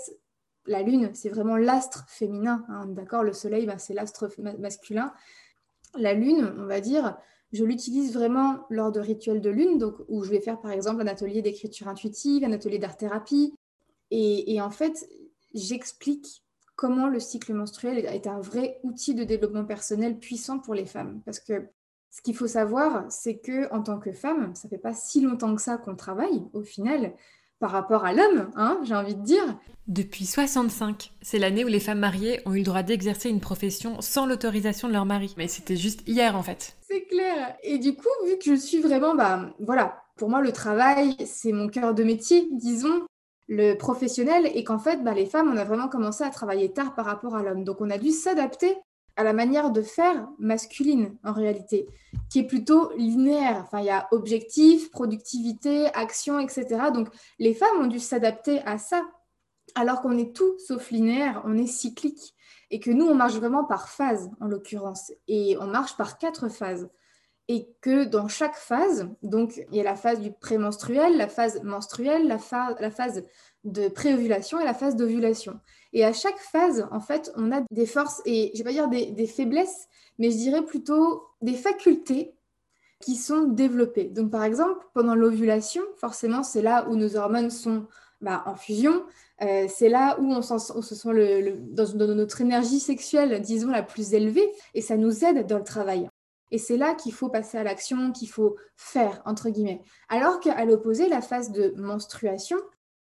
la 0.65 0.81
lune, 0.81 1.11
c'est 1.13 1.29
vraiment 1.29 1.57
l'astre 1.57 2.05
féminin. 2.07 2.65
Hein, 2.69 2.87
d'accord? 2.87 3.21
Le 3.21 3.33
soleil, 3.33 3.67
ben, 3.67 3.77
c'est 3.77 3.93
l'astre 3.93 4.29
masculin 4.57 5.13
la 5.97 6.13
lune, 6.13 6.53
on 6.57 6.65
va 6.65 6.79
dire, 6.79 7.17
je 7.53 7.63
l'utilise 7.65 8.13
vraiment 8.13 8.65
lors 8.69 8.91
de 8.91 8.99
rituels 8.99 9.41
de 9.41 9.49
lune, 9.49 9.77
donc 9.77 9.95
où 10.07 10.23
je 10.23 10.29
vais 10.29 10.39
faire 10.39 10.59
par 10.59 10.71
exemple 10.71 11.01
un 11.01 11.07
atelier 11.07 11.41
d'écriture 11.41 11.87
intuitive, 11.87 12.43
un 12.43 12.51
atelier 12.51 12.79
d'art-thérapie. 12.79 13.53
Et, 14.09 14.59
en 14.61 14.69
fait, 14.69 15.07
j'explique 15.53 16.43
comment 16.75 17.07
le 17.07 17.19
cycle 17.19 17.53
menstruel 17.53 17.97
est 17.99 18.27
un 18.27 18.39
vrai 18.39 18.79
outil 18.83 19.15
de 19.15 19.23
développement 19.23 19.65
personnel 19.65 20.17
puissant 20.17 20.59
pour 20.59 20.73
les 20.73 20.85
femmes. 20.85 21.21
Parce 21.25 21.39
que 21.39 21.67
ce 22.09 22.21
qu'il 22.21 22.35
faut 22.35 22.47
savoir, 22.47 23.09
c'est 23.09 23.37
que 23.37 23.73
en 23.73 23.81
tant 23.81 23.99
que 23.99 24.11
femme, 24.11 24.53
ça 24.55 24.67
fait 24.67 24.77
pas 24.77 24.93
si 24.93 25.21
longtemps 25.21 25.55
que 25.55 25.61
ça 25.61 25.77
qu'on 25.77 25.95
travaille 25.95 26.43
au 26.53 26.63
final 26.63 27.13
par 27.61 27.71
rapport 27.71 28.03
à 28.03 28.11
l'homme, 28.11 28.49
hein, 28.55 28.79
j'ai 28.83 28.95
envie 28.95 29.15
de 29.15 29.21
dire. 29.21 29.43
Depuis 29.87 30.25
65, 30.25 31.11
c'est 31.21 31.37
l'année 31.37 31.63
où 31.63 31.67
les 31.67 31.79
femmes 31.79 31.99
mariées 31.99 32.41
ont 32.45 32.53
eu 32.53 32.57
le 32.57 32.63
droit 32.63 32.83
d'exercer 32.83 33.29
une 33.29 33.39
profession 33.39 34.01
sans 34.01 34.25
l'autorisation 34.25 34.87
de 34.87 34.93
leur 34.93 35.05
mari. 35.05 35.33
Mais 35.37 35.47
c'était 35.47 35.77
juste 35.77 36.01
hier 36.07 36.35
en 36.35 36.43
fait. 36.43 36.75
C'est 36.81 37.03
clair. 37.03 37.55
Et 37.63 37.77
du 37.77 37.95
coup, 37.95 38.09
vu 38.27 38.37
que 38.37 38.45
je 38.45 38.55
suis 38.55 38.79
vraiment, 38.79 39.15
bah 39.15 39.53
voilà, 39.59 40.01
pour 40.17 40.29
moi 40.29 40.41
le 40.41 40.51
travail, 40.51 41.15
c'est 41.25 41.51
mon 41.51 41.69
cœur 41.69 41.93
de 41.93 42.03
métier, 42.03 42.47
disons, 42.51 43.05
le 43.47 43.75
professionnel, 43.75 44.49
et 44.53 44.63
qu'en 44.63 44.79
fait, 44.79 45.03
bah, 45.03 45.13
les 45.13 45.25
femmes, 45.25 45.51
on 45.53 45.57
a 45.57 45.65
vraiment 45.65 45.87
commencé 45.87 46.23
à 46.23 46.29
travailler 46.29 46.71
tard 46.71 46.95
par 46.95 47.05
rapport 47.05 47.35
à 47.35 47.43
l'homme. 47.43 47.63
Donc 47.63 47.79
on 47.79 47.89
a 47.89 47.97
dû 47.97 48.11
s'adapter 48.11 48.75
à 49.21 49.23
la 49.23 49.33
manière 49.33 49.71
de 49.71 49.81
faire 49.81 50.27
masculine 50.39 51.15
en 51.23 51.31
réalité, 51.31 51.87
qui 52.29 52.39
est 52.39 52.47
plutôt 52.47 52.91
linéaire. 52.97 53.61
Enfin, 53.63 53.79
il 53.79 53.85
y 53.85 53.91
a 53.91 54.07
objectif, 54.11 54.89
productivité, 54.91 55.85
action, 55.93 56.39
etc. 56.39 56.65
Donc 56.93 57.07
les 57.39 57.53
femmes 57.53 57.79
ont 57.79 57.87
dû 57.87 57.99
s'adapter 57.99 58.61
à 58.65 58.77
ça, 58.77 59.03
alors 59.75 60.01
qu'on 60.01 60.17
est 60.17 60.35
tout 60.35 60.57
sauf 60.59 60.91
linéaire, 60.91 61.41
on 61.45 61.57
est 61.57 61.67
cyclique. 61.67 62.33
Et 62.71 62.79
que 62.79 62.89
nous, 62.89 63.05
on 63.05 63.15
marche 63.15 63.35
vraiment 63.35 63.65
par 63.65 63.89
phase, 63.89 64.31
en 64.39 64.47
l'occurrence. 64.47 65.11
Et 65.27 65.57
on 65.59 65.67
marche 65.67 65.97
par 65.97 66.17
quatre 66.17 66.49
phases. 66.49 66.89
Et 67.47 67.67
que 67.81 68.05
dans 68.05 68.29
chaque 68.29 68.55
phase, 68.55 69.09
donc 69.23 69.61
il 69.71 69.75
y 69.75 69.81
a 69.81 69.83
la 69.83 69.97
phase 69.97 70.21
du 70.21 70.31
prémenstruel, 70.31 71.17
la 71.17 71.27
phase 71.27 71.61
menstruelle, 71.63 72.27
la, 72.27 72.37
la 72.79 72.91
phase 72.91 73.23
de 73.65 73.89
préovulation 73.89 74.59
et 74.59 74.63
la 74.63 74.73
phase 74.73 74.95
d'ovulation. 74.95 75.59
Et 75.93 76.05
à 76.05 76.13
chaque 76.13 76.39
phase, 76.39 76.87
en 76.91 76.99
fait, 76.99 77.31
on 77.35 77.51
a 77.51 77.61
des 77.71 77.85
forces 77.85 78.21
et 78.25 78.51
je 78.53 78.59
vais 78.59 78.63
pas 78.63 78.71
dire 78.71 78.87
des, 78.87 79.27
faiblesses, 79.27 79.87
mais 80.19 80.31
je 80.31 80.37
dirais 80.37 80.63
plutôt 80.63 81.23
des 81.41 81.53
facultés 81.53 82.33
qui 83.01 83.15
sont 83.15 83.43
développées. 83.43 84.05
Donc, 84.05 84.31
par 84.31 84.43
exemple, 84.43 84.85
pendant 84.93 85.15
l'ovulation, 85.15 85.81
forcément, 85.97 86.43
c'est 86.43 86.61
là 86.61 86.87
où 86.89 86.95
nos 86.95 87.15
hormones 87.17 87.49
sont 87.49 87.87
bah, 88.21 88.43
en 88.45 88.55
fusion. 88.55 89.03
Euh, 89.41 89.65
c'est 89.67 89.89
là 89.89 90.17
où 90.19 90.31
on, 90.31 90.41
se 90.41 90.95
sent 90.95 91.09
le, 91.11 91.55
dans, 91.73 92.15
notre 92.15 92.41
énergie 92.41 92.79
sexuelle, 92.79 93.41
disons, 93.41 93.69
la 93.69 93.83
plus 93.83 94.13
élevée, 94.13 94.49
et 94.75 94.81
ça 94.81 94.97
nous 94.97 95.25
aide 95.25 95.47
dans 95.47 95.57
le 95.57 95.63
travail. 95.63 96.07
Et 96.51 96.57
c'est 96.57 96.77
là 96.77 96.93
qu'il 96.93 97.13
faut 97.13 97.29
passer 97.29 97.57
à 97.57 97.63
l'action, 97.63 98.11
qu'il 98.11 98.29
faut 98.29 98.57
faire, 98.75 99.21
entre 99.25 99.49
guillemets. 99.49 99.81
Alors 100.09 100.39
qu'à 100.39 100.63
l'opposé, 100.65 101.07
la 101.07 101.21
phase 101.21 101.51
de 101.51 101.73
menstruation, 101.77 102.57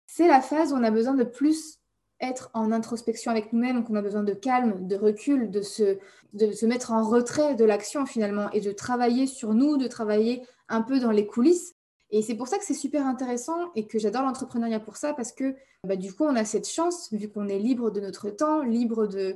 c'est 0.06 0.28
la 0.28 0.40
phase 0.40 0.72
où 0.72 0.76
on 0.76 0.84
a 0.84 0.90
besoin 0.90 1.14
de 1.14 1.24
plus 1.24 1.81
être 2.22 2.50
en 2.54 2.72
introspection 2.72 3.30
avec 3.30 3.52
nous-mêmes, 3.52 3.84
qu'on 3.84 3.96
a 3.96 4.02
besoin 4.02 4.22
de 4.22 4.32
calme, 4.32 4.86
de 4.86 4.96
recul, 4.96 5.50
de 5.50 5.60
se, 5.60 5.98
de 6.32 6.52
se 6.52 6.64
mettre 6.64 6.92
en 6.92 7.06
retrait 7.06 7.54
de 7.56 7.64
l'action 7.64 8.06
finalement 8.06 8.50
et 8.52 8.60
de 8.60 8.72
travailler 8.72 9.26
sur 9.26 9.52
nous, 9.52 9.76
de 9.76 9.88
travailler 9.88 10.42
un 10.68 10.82
peu 10.82 11.00
dans 11.00 11.10
les 11.10 11.26
coulisses. 11.26 11.74
Et 12.10 12.22
c'est 12.22 12.34
pour 12.34 12.46
ça 12.46 12.58
que 12.58 12.64
c'est 12.64 12.74
super 12.74 13.06
intéressant 13.06 13.72
et 13.74 13.86
que 13.86 13.98
j'adore 13.98 14.22
l'entrepreneuriat 14.22 14.80
pour 14.80 14.96
ça 14.96 15.14
parce 15.14 15.32
que 15.32 15.54
bah, 15.84 15.96
du 15.96 16.12
coup, 16.12 16.24
on 16.24 16.36
a 16.36 16.44
cette 16.44 16.68
chance, 16.68 17.12
vu 17.12 17.28
qu'on 17.28 17.48
est 17.48 17.58
libre 17.58 17.90
de 17.90 18.00
notre 18.00 18.30
temps, 18.30 18.62
libre 18.62 19.06
de, 19.06 19.34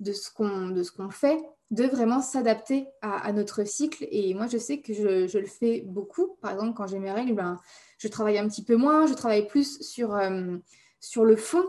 de 0.00 0.12
ce 0.12 0.30
qu'on 0.30 1.10
fait, 1.10 1.38
de 1.70 1.84
vraiment 1.84 2.20
s'adapter 2.20 2.86
à, 3.00 3.32
notre 3.32 3.64
cycle. 3.66 4.06
Et 4.10 4.34
moi, 4.34 4.46
je 4.46 4.58
sais 4.58 4.80
que 4.80 4.92
je, 4.92 5.38
le 5.38 5.46
fais 5.46 5.82
beaucoup. 5.86 6.36
Par 6.40 6.52
exemple, 6.52 6.74
quand 6.76 6.86
j'ai 6.86 6.98
mes 6.98 7.10
règles, 7.10 7.34
ben, 7.34 7.58
je 7.98 8.08
travaille 8.08 8.38
un 8.38 8.46
petit 8.46 8.64
peu 8.64 8.76
moins, 8.76 9.06
je 9.06 9.14
travaille 9.14 9.48
plus 9.48 9.80
sur, 9.80 10.14
euh, 10.14 10.56
sur 11.00 11.24
le 11.24 11.36
fond 11.36 11.64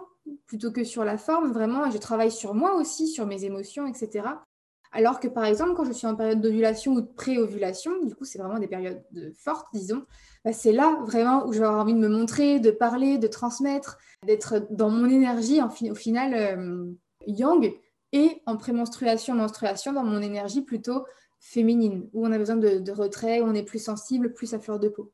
plutôt 0.46 0.72
que 0.72 0.84
sur 0.84 1.04
la 1.04 1.18
forme, 1.18 1.52
vraiment, 1.52 1.86
et 1.86 1.92
je 1.92 1.98
travaille 1.98 2.32
sur 2.32 2.54
moi 2.54 2.76
aussi, 2.76 3.08
sur 3.08 3.26
mes 3.26 3.46
émotions, 3.46 3.88
etc. 3.88 4.28
Alors 4.92 5.20
que 5.20 5.28
par 5.28 5.46
exemple, 5.46 5.74
quand 5.76 5.86
je 5.86 5.92
suis 5.92 6.06
en 6.06 6.16
période 6.16 6.40
d'ovulation 6.40 6.94
ou 6.94 7.02
de 7.02 7.08
pré-ovulation, 7.08 8.04
du 8.04 8.14
coup, 8.14 8.26
c'est 8.26 8.38
vraiment 8.38 8.60
des 8.60 8.68
périodes 8.68 9.04
fortes, 9.36 9.68
disons, 9.74 10.06
bah, 10.46 10.54
c'est 10.54 10.72
là 10.72 11.00
vraiment 11.06 11.46
où 11.48 11.54
avoir 11.54 11.82
envie 11.82 11.96
de 11.96 12.00
me 12.00 12.08
montrer, 12.08 12.60
de 12.60 12.70
parler, 12.70 13.18
de 13.18 13.28
transmettre, 13.28 13.98
d'être 14.26 14.68
dans 14.70 14.92
mon 14.92 15.10
énergie, 15.10 15.60
au 15.62 15.96
final, 15.96 16.34
euh, 16.36 16.86
yang, 17.26 17.74
et 18.12 18.42
en 18.46 18.58
prémenstruation, 18.58 19.34
menstruation, 19.34 19.94
dans 19.94 20.04
mon 20.04 20.22
énergie 20.22 20.62
plutôt 20.62 21.06
féminine, 21.40 22.08
où 22.14 22.26
on 22.28 22.32
a 22.32 22.38
besoin 22.38 22.56
de, 22.56 22.78
de 22.78 22.92
retrait, 22.92 23.42
où 23.42 23.46
on 23.46 23.56
est 23.56 23.64
plus 23.64 23.84
sensible, 23.84 24.34
plus 24.34 24.54
à 24.54 24.60
fleur 24.60 24.80
de 24.80 24.90
peau. 24.90 25.12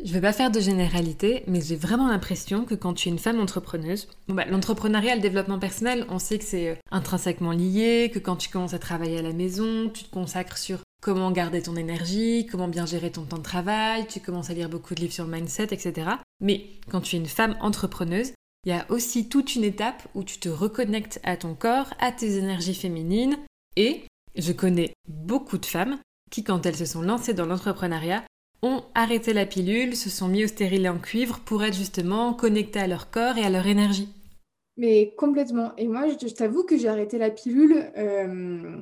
Je 0.00 0.10
ne 0.10 0.12
vais 0.12 0.20
pas 0.20 0.32
faire 0.32 0.52
de 0.52 0.60
généralité, 0.60 1.42
mais 1.48 1.60
j'ai 1.60 1.74
vraiment 1.74 2.06
l'impression 2.06 2.64
que 2.64 2.76
quand 2.76 2.94
tu 2.94 3.08
es 3.08 3.12
une 3.12 3.18
femme 3.18 3.40
entrepreneuse, 3.40 4.06
bah, 4.28 4.44
l'entrepreneuriat 4.44 5.16
le 5.16 5.20
développement 5.20 5.58
personnel, 5.58 6.06
on 6.08 6.20
sait 6.20 6.38
que 6.38 6.44
c'est 6.44 6.68
euh, 6.68 6.74
intrinsèquement 6.92 7.50
lié, 7.50 8.08
que 8.14 8.20
quand 8.20 8.36
tu 8.36 8.48
commences 8.48 8.74
à 8.74 8.78
travailler 8.78 9.18
à 9.18 9.22
la 9.22 9.32
maison, 9.32 9.90
tu 9.92 10.04
te 10.04 10.10
consacres 10.10 10.56
sur 10.56 10.78
comment 11.02 11.32
garder 11.32 11.62
ton 11.62 11.74
énergie, 11.74 12.46
comment 12.48 12.68
bien 12.68 12.86
gérer 12.86 13.10
ton 13.10 13.22
temps 13.22 13.38
de 13.38 13.42
travail, 13.42 14.06
tu 14.06 14.20
commences 14.20 14.50
à 14.50 14.54
lire 14.54 14.68
beaucoup 14.68 14.94
de 14.94 15.00
livres 15.00 15.12
sur 15.12 15.24
le 15.24 15.32
mindset, 15.32 15.74
etc. 15.74 16.10
Mais 16.40 16.66
quand 16.90 17.00
tu 17.00 17.16
es 17.16 17.18
une 17.18 17.26
femme 17.26 17.56
entrepreneuse, 17.60 18.32
il 18.66 18.70
y 18.70 18.72
a 18.72 18.86
aussi 18.90 19.28
toute 19.28 19.56
une 19.56 19.64
étape 19.64 20.06
où 20.14 20.22
tu 20.22 20.38
te 20.38 20.48
reconnectes 20.48 21.20
à 21.24 21.36
ton 21.36 21.54
corps, 21.54 21.92
à 21.98 22.12
tes 22.12 22.36
énergies 22.36 22.74
féminines, 22.74 23.36
et 23.74 24.04
je 24.36 24.52
connais 24.52 24.92
beaucoup 25.08 25.58
de 25.58 25.66
femmes 25.66 25.98
qui, 26.30 26.44
quand 26.44 26.66
elles 26.66 26.76
se 26.76 26.84
sont 26.84 27.02
lancées 27.02 27.34
dans 27.34 27.46
l'entrepreneuriat, 27.46 28.22
ont 28.62 28.82
arrêté 28.94 29.32
la 29.32 29.46
pilule, 29.46 29.96
se 29.96 30.10
sont 30.10 30.28
mis 30.28 30.44
au 30.44 30.48
stérilet 30.48 30.88
en 30.88 30.98
cuivre 30.98 31.40
pour 31.40 31.62
être 31.64 31.76
justement 31.76 32.34
connectés 32.34 32.80
à 32.80 32.86
leur 32.86 33.10
corps 33.10 33.38
et 33.38 33.44
à 33.44 33.50
leur 33.50 33.66
énergie. 33.66 34.08
Mais 34.76 35.12
complètement. 35.16 35.72
Et 35.76 35.88
moi, 35.88 36.06
je, 36.08 36.32
t'avoue 36.32 36.64
que 36.64 36.76
j'ai 36.76 36.88
arrêté 36.88 37.18
la 37.18 37.30
pilule. 37.30 37.90
Euh, 37.96 38.76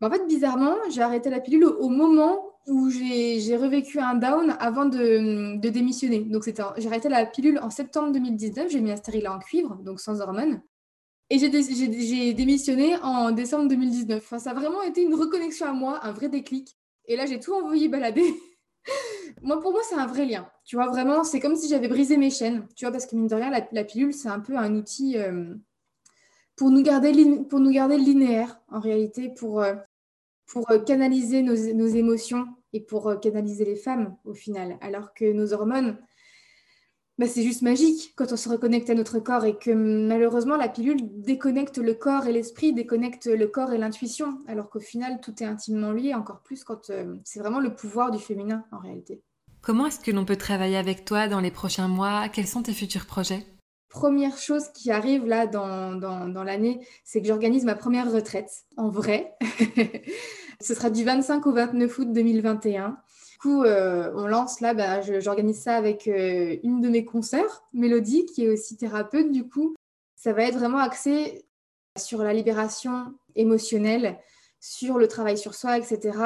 en 0.00 0.10
fait, 0.10 0.26
bizarrement, 0.26 0.76
j'ai 0.90 1.02
arrêté 1.02 1.30
la 1.30 1.40
pilule 1.40 1.64
au, 1.64 1.88
moment 1.88 2.44
où 2.66 2.90
j'ai 2.90 3.56
revécu 3.56 3.98
un 3.98 4.14
down 4.14 4.56
avant 4.58 4.86
de, 4.86 5.58
démissionner. 5.68 6.20
Donc, 6.20 6.44
j'ai 6.44 6.88
arrêté 6.88 7.08
la 7.08 7.26
pilule 7.26 7.58
en 7.62 7.70
septembre 7.70 8.12
2019. 8.12 8.70
J'ai 8.70 8.80
mis 8.80 8.90
un 8.90 8.96
stérilet 8.96 9.28
en 9.28 9.38
cuivre, 9.38 9.76
donc 9.76 10.00
sans 10.00 10.20
hormones. 10.20 10.62
Et 11.28 11.38
j'ai 11.38 12.32
démissionné 12.34 12.96
en 13.02 13.30
décembre 13.32 13.68
2019. 13.68 14.22
Enfin, 14.24 14.38
ça 14.38 14.50
a 14.50 14.54
vraiment 14.54 14.82
été 14.82 15.02
une 15.02 15.14
reconnexion 15.14 15.66
à 15.66 15.72
moi, 15.72 16.00
un 16.04 16.12
vrai 16.12 16.28
déclic. 16.28 16.76
Et 17.06 17.16
là, 17.16 17.26
j'ai 17.26 17.38
tout 17.38 17.54
envoyé 17.54 17.88
balader. 17.88 18.34
Moi, 19.42 19.60
pour 19.60 19.72
moi, 19.72 19.80
c'est 19.88 19.96
un 19.96 20.06
vrai 20.06 20.24
lien. 20.26 20.48
Tu 20.64 20.76
vois, 20.76 20.88
vraiment, 20.88 21.24
c'est 21.24 21.40
comme 21.40 21.56
si 21.56 21.68
j'avais 21.68 21.88
brisé 21.88 22.16
mes 22.16 22.30
chaînes. 22.30 22.66
Tu 22.76 22.84
vois, 22.84 22.92
parce 22.92 23.06
que 23.06 23.16
mine 23.16 23.26
de 23.26 23.34
rien, 23.34 23.50
la, 23.50 23.84
pilule, 23.84 24.12
c'est 24.12 24.28
un 24.28 24.40
peu 24.40 24.56
un 24.56 24.74
outil 24.74 25.18
euh, 25.18 25.54
pour, 26.56 26.70
nous 26.70 26.82
garder 26.82 27.12
pour 27.48 27.60
nous 27.60 27.70
garder 27.70 27.98
linéaire, 27.98 28.60
en 28.68 28.80
réalité, 28.80 29.30
pour, 29.30 29.62
euh, 29.62 29.74
pour 30.46 30.70
euh, 30.70 30.78
canaliser 30.78 31.42
nos, 31.42 31.56
nos, 31.74 31.86
émotions 31.86 32.46
et 32.72 32.80
pour 32.80 33.18
canaliser 33.20 33.64
les 33.64 33.76
femmes, 33.76 34.16
au 34.24 34.34
final. 34.34 34.78
Alors 34.80 35.14
que 35.14 35.32
nos 35.32 35.52
hormones, 35.52 35.98
bah, 37.18 37.26
c'est 37.26 37.42
juste 37.42 37.62
magique 37.62 38.14
quand 38.16 38.32
on 38.32 38.36
se 38.36 38.48
reconnecte 38.48 38.88
à 38.88 38.94
notre 38.94 39.18
corps 39.18 39.44
et 39.44 39.56
que 39.56 39.70
malheureusement 39.70 40.56
la 40.56 40.68
pilule 40.68 41.00
déconnecte 41.20 41.78
le 41.78 41.94
corps 41.94 42.26
et 42.26 42.32
l'esprit, 42.32 42.72
déconnecte 42.72 43.26
le 43.26 43.46
corps 43.46 43.72
et 43.72 43.78
l'intuition, 43.78 44.40
alors 44.48 44.70
qu'au 44.70 44.80
final 44.80 45.20
tout 45.20 45.42
est 45.42 45.46
intimement 45.46 45.92
lié, 45.92 46.14
encore 46.14 46.40
plus 46.40 46.64
quand 46.64 46.90
euh, 46.90 47.14
c'est 47.24 47.40
vraiment 47.40 47.60
le 47.60 47.74
pouvoir 47.74 48.10
du 48.10 48.18
féminin 48.18 48.64
en 48.72 48.78
réalité. 48.78 49.22
Comment 49.60 49.86
est-ce 49.86 50.00
que 50.00 50.10
l'on 50.10 50.24
peut 50.24 50.36
travailler 50.36 50.76
avec 50.76 51.04
toi 51.04 51.28
dans 51.28 51.40
les 51.40 51.50
prochains 51.50 51.86
mois? 51.86 52.28
Quels 52.28 52.48
sont 52.48 52.62
tes 52.62 52.72
futurs 52.72 53.06
projets? 53.06 53.46
Première 53.90 54.38
chose 54.38 54.68
qui 54.74 54.90
arrive 54.90 55.26
là 55.26 55.46
dans, 55.46 55.94
dans, 55.94 56.26
dans 56.26 56.42
l'année, 56.42 56.80
c'est 57.04 57.20
que 57.20 57.28
j'organise 57.28 57.64
ma 57.64 57.74
première 57.74 58.10
retraite 58.10 58.50
en 58.78 58.88
vrai. 58.88 59.34
Ce 60.62 60.74
sera 60.74 60.88
du 60.88 61.04
25 61.04 61.46
au 61.46 61.52
29 61.52 61.98
août 61.98 62.12
2021 62.12 62.96
euh, 63.46 64.12
on 64.14 64.26
lance 64.26 64.60
là, 64.60 64.74
bah, 64.74 65.00
j'organise 65.00 65.60
ça 65.60 65.76
avec 65.76 66.06
euh, 66.08 66.56
une 66.62 66.80
de 66.80 66.88
mes 66.88 67.04
consoeurs, 67.04 67.64
Mélodie, 67.72 68.26
qui 68.26 68.44
est 68.44 68.48
aussi 68.48 68.76
thérapeute. 68.76 69.30
Du 69.32 69.48
coup, 69.48 69.74
ça 70.16 70.32
va 70.32 70.44
être 70.44 70.58
vraiment 70.58 70.78
axé 70.78 71.44
sur 71.98 72.22
la 72.22 72.32
libération 72.32 73.14
émotionnelle, 73.34 74.18
sur 74.60 74.98
le 74.98 75.08
travail 75.08 75.36
sur 75.36 75.54
soi, 75.54 75.78
etc. 75.78 76.18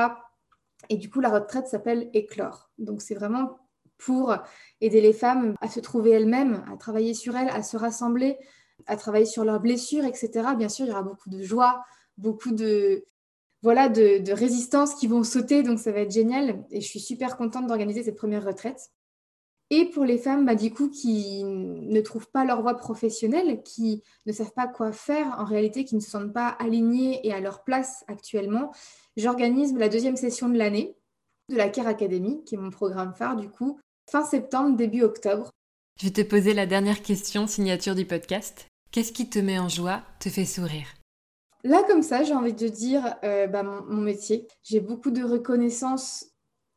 Et 0.89 0.97
du 0.97 1.11
coup, 1.11 1.21
la 1.21 1.31
retraite 1.31 1.69
s'appelle 1.69 2.11
Éclore. 2.13 2.71
Donc, 2.79 3.01
c'est 3.03 3.15
vraiment 3.15 3.59
pour 3.99 4.37
aider 4.83 5.01
les 5.01 5.15
femmes 5.15 5.55
à 5.61 5.69
se 5.69 5.81
trouver 5.81 6.11
elles-mêmes, 6.11 6.65
à 6.71 6.77
travailler 6.77 7.15
sur 7.15 7.35
elles, 7.35 7.49
à 7.49 7.63
se 7.63 7.77
rassembler, 7.79 8.37
à 8.87 8.97
travailler 8.97 9.25
sur 9.25 9.45
leurs 9.45 9.61
blessures, 9.61 10.05
etc. 10.05 10.51
Bien 10.57 10.69
sûr, 10.69 10.85
il 10.85 10.91
y 10.91 10.93
aura 10.93 11.03
beaucoup 11.03 11.31
de 11.31 11.43
joie, 11.43 11.83
beaucoup 12.19 12.53
de, 12.53 13.05
voilà, 13.63 13.89
de, 13.89 14.19
de 14.19 14.33
résistance 14.33 14.95
qui 14.95 15.07
vont 15.07 15.25
sauter, 15.25 15.63
donc 15.63 15.79
ça 15.79 15.93
va 15.93 16.01
être 16.01 16.13
génial. 16.13 16.65
Et 16.71 16.81
je 16.81 16.87
suis 16.87 17.01
super 17.01 17.37
contente 17.37 17.67
d'organiser 17.67 18.03
cette 18.03 18.17
première 18.17 18.45
retraite. 18.45 18.91
Et 19.71 19.87
pour 19.87 20.05
les 20.05 20.19
femmes, 20.19 20.47
bah, 20.47 20.55
du 20.55 20.73
coup, 20.73 20.89
qui 20.89 21.43
ne 21.45 22.01
trouvent 22.01 22.31
pas 22.31 22.45
leur 22.45 22.63
voie 22.63 22.75
professionnelle, 22.75 23.63
qui 23.65 24.03
ne 24.25 24.33
savent 24.33 24.53
pas 24.53 24.69
quoi 24.69 24.93
faire, 24.93 25.35
en 25.39 25.45
réalité, 25.45 25.85
qui 25.85 25.97
ne 25.97 26.01
se 26.01 26.11
sentent 26.11 26.33
pas 26.33 26.49
alignées 26.49 27.27
et 27.27 27.33
à 27.33 27.41
leur 27.41 27.65
place 27.65 28.05
actuellement, 28.07 28.73
j'organise 29.17 29.75
la 29.75 29.89
deuxième 29.89 30.17
session 30.17 30.49
de 30.49 30.57
l'année 30.57 30.95
de 31.49 31.57
la 31.57 31.69
Care 31.69 31.89
Academy, 31.89 32.45
qui 32.45 32.55
est 32.55 32.59
mon 32.59 32.71
programme 32.71 33.15
phare, 33.15 33.37
du 33.37 33.49
coup, 33.49 33.81
fin 34.11 34.25
septembre, 34.25 34.77
début 34.77 35.03
octobre. 35.03 35.51
Je 36.01 36.07
vais 36.07 36.13
te 36.13 36.23
poser 36.23 36.55
la 36.55 36.67
dernière 36.67 37.03
question, 37.03 37.47
signature 37.47 37.95
du 37.95 38.05
podcast. 38.05 38.67
Qu'est-ce 38.93 39.13
qui 39.13 39.29
te 39.29 39.39
met 39.39 39.59
en 39.59 39.69
joie, 39.69 40.03
te 40.21 40.29
fait 40.29 40.45
sourire? 40.45 40.87
Là, 41.65 41.83
comme 41.85 42.03
ça, 42.03 42.23
j'ai 42.23 42.35
envie 42.35 42.53
de 42.53 42.69
dire 42.69 43.17
euh, 43.25 43.47
bah, 43.47 43.63
mon, 43.63 44.01
métier. 44.01 44.47
J'ai 44.63 44.81
beaucoup 44.81 45.11
de 45.11 45.25
reconnaissance 45.25 46.27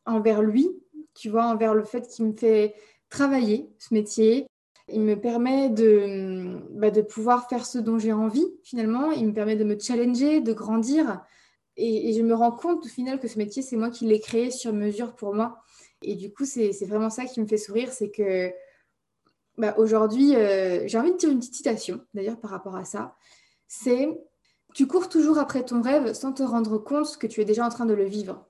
envers 0.06 0.42
lui, 0.42 0.70
tu 1.14 1.28
vois, 1.28 1.44
envers 1.44 1.74
le 1.74 1.84
fait 1.84 2.08
qu'il 2.08 2.26
me 2.26 2.32
fait 2.32 2.74
travailler 3.08 3.70
ce 3.78 3.94
métier. 3.94 4.46
Il 4.88 5.02
me 5.02 5.14
permet 5.14 5.68
de, 5.68 6.58
bah, 6.70 6.90
de 6.90 7.02
pouvoir 7.02 7.48
faire 7.48 7.64
ce 7.64 7.78
dont 7.78 7.98
j'ai 7.98 8.12
envie, 8.12 8.46
finalement. 8.64 9.12
Il 9.12 9.28
me 9.28 9.32
permet 9.32 9.56
de 9.56 9.64
me 9.64 9.78
challenger, 9.78 10.40
de 10.40 10.52
grandir. 10.52 11.22
Et, 11.76 12.12
je 12.12 12.22
me 12.22 12.34
rends 12.34 12.52
compte, 12.52 12.84
au 12.84 12.88
final, 12.88 13.20
que 13.20 13.28
ce 13.28 13.38
métier, 13.38 13.62
c'est 13.62 13.76
moi 13.76 13.90
qui 13.90 14.06
l'ai 14.06 14.20
créé 14.20 14.50
sur 14.50 14.72
mesure 14.72 15.14
pour 15.14 15.34
moi. 15.34 15.58
Et 16.02 16.14
du 16.14 16.32
coup, 16.32 16.44
c'est 16.44 16.72
vraiment 16.84 17.10
ça 17.10 17.26
qui 17.26 17.40
me 17.40 17.46
fait 17.46 17.58
sourire, 17.58 17.92
c'est 17.92 18.10
que 18.10 18.50
bah, 19.58 19.74
aujourd'hui, 19.76 20.34
euh, 20.34 20.86
j'ai 20.88 20.98
envie 20.98 21.12
de 21.12 21.16
dire 21.16 21.30
une 21.30 21.38
petite 21.38 21.54
citation, 21.54 22.00
d'ailleurs, 22.14 22.40
par 22.40 22.50
rapport 22.50 22.76
à 22.76 22.84
ça. 22.84 23.14
C'est 23.68 24.08
tu 24.74 24.86
cours 24.86 25.08
toujours 25.08 25.38
après 25.38 25.64
ton 25.64 25.82
rêve 25.82 26.12
sans 26.14 26.32
te 26.32 26.42
rendre 26.42 26.78
compte 26.78 27.16
que 27.16 27.26
tu 27.26 27.40
es 27.40 27.44
déjà 27.44 27.64
en 27.64 27.68
train 27.68 27.86
de 27.86 27.94
le 27.94 28.04
vivre. 28.04 28.46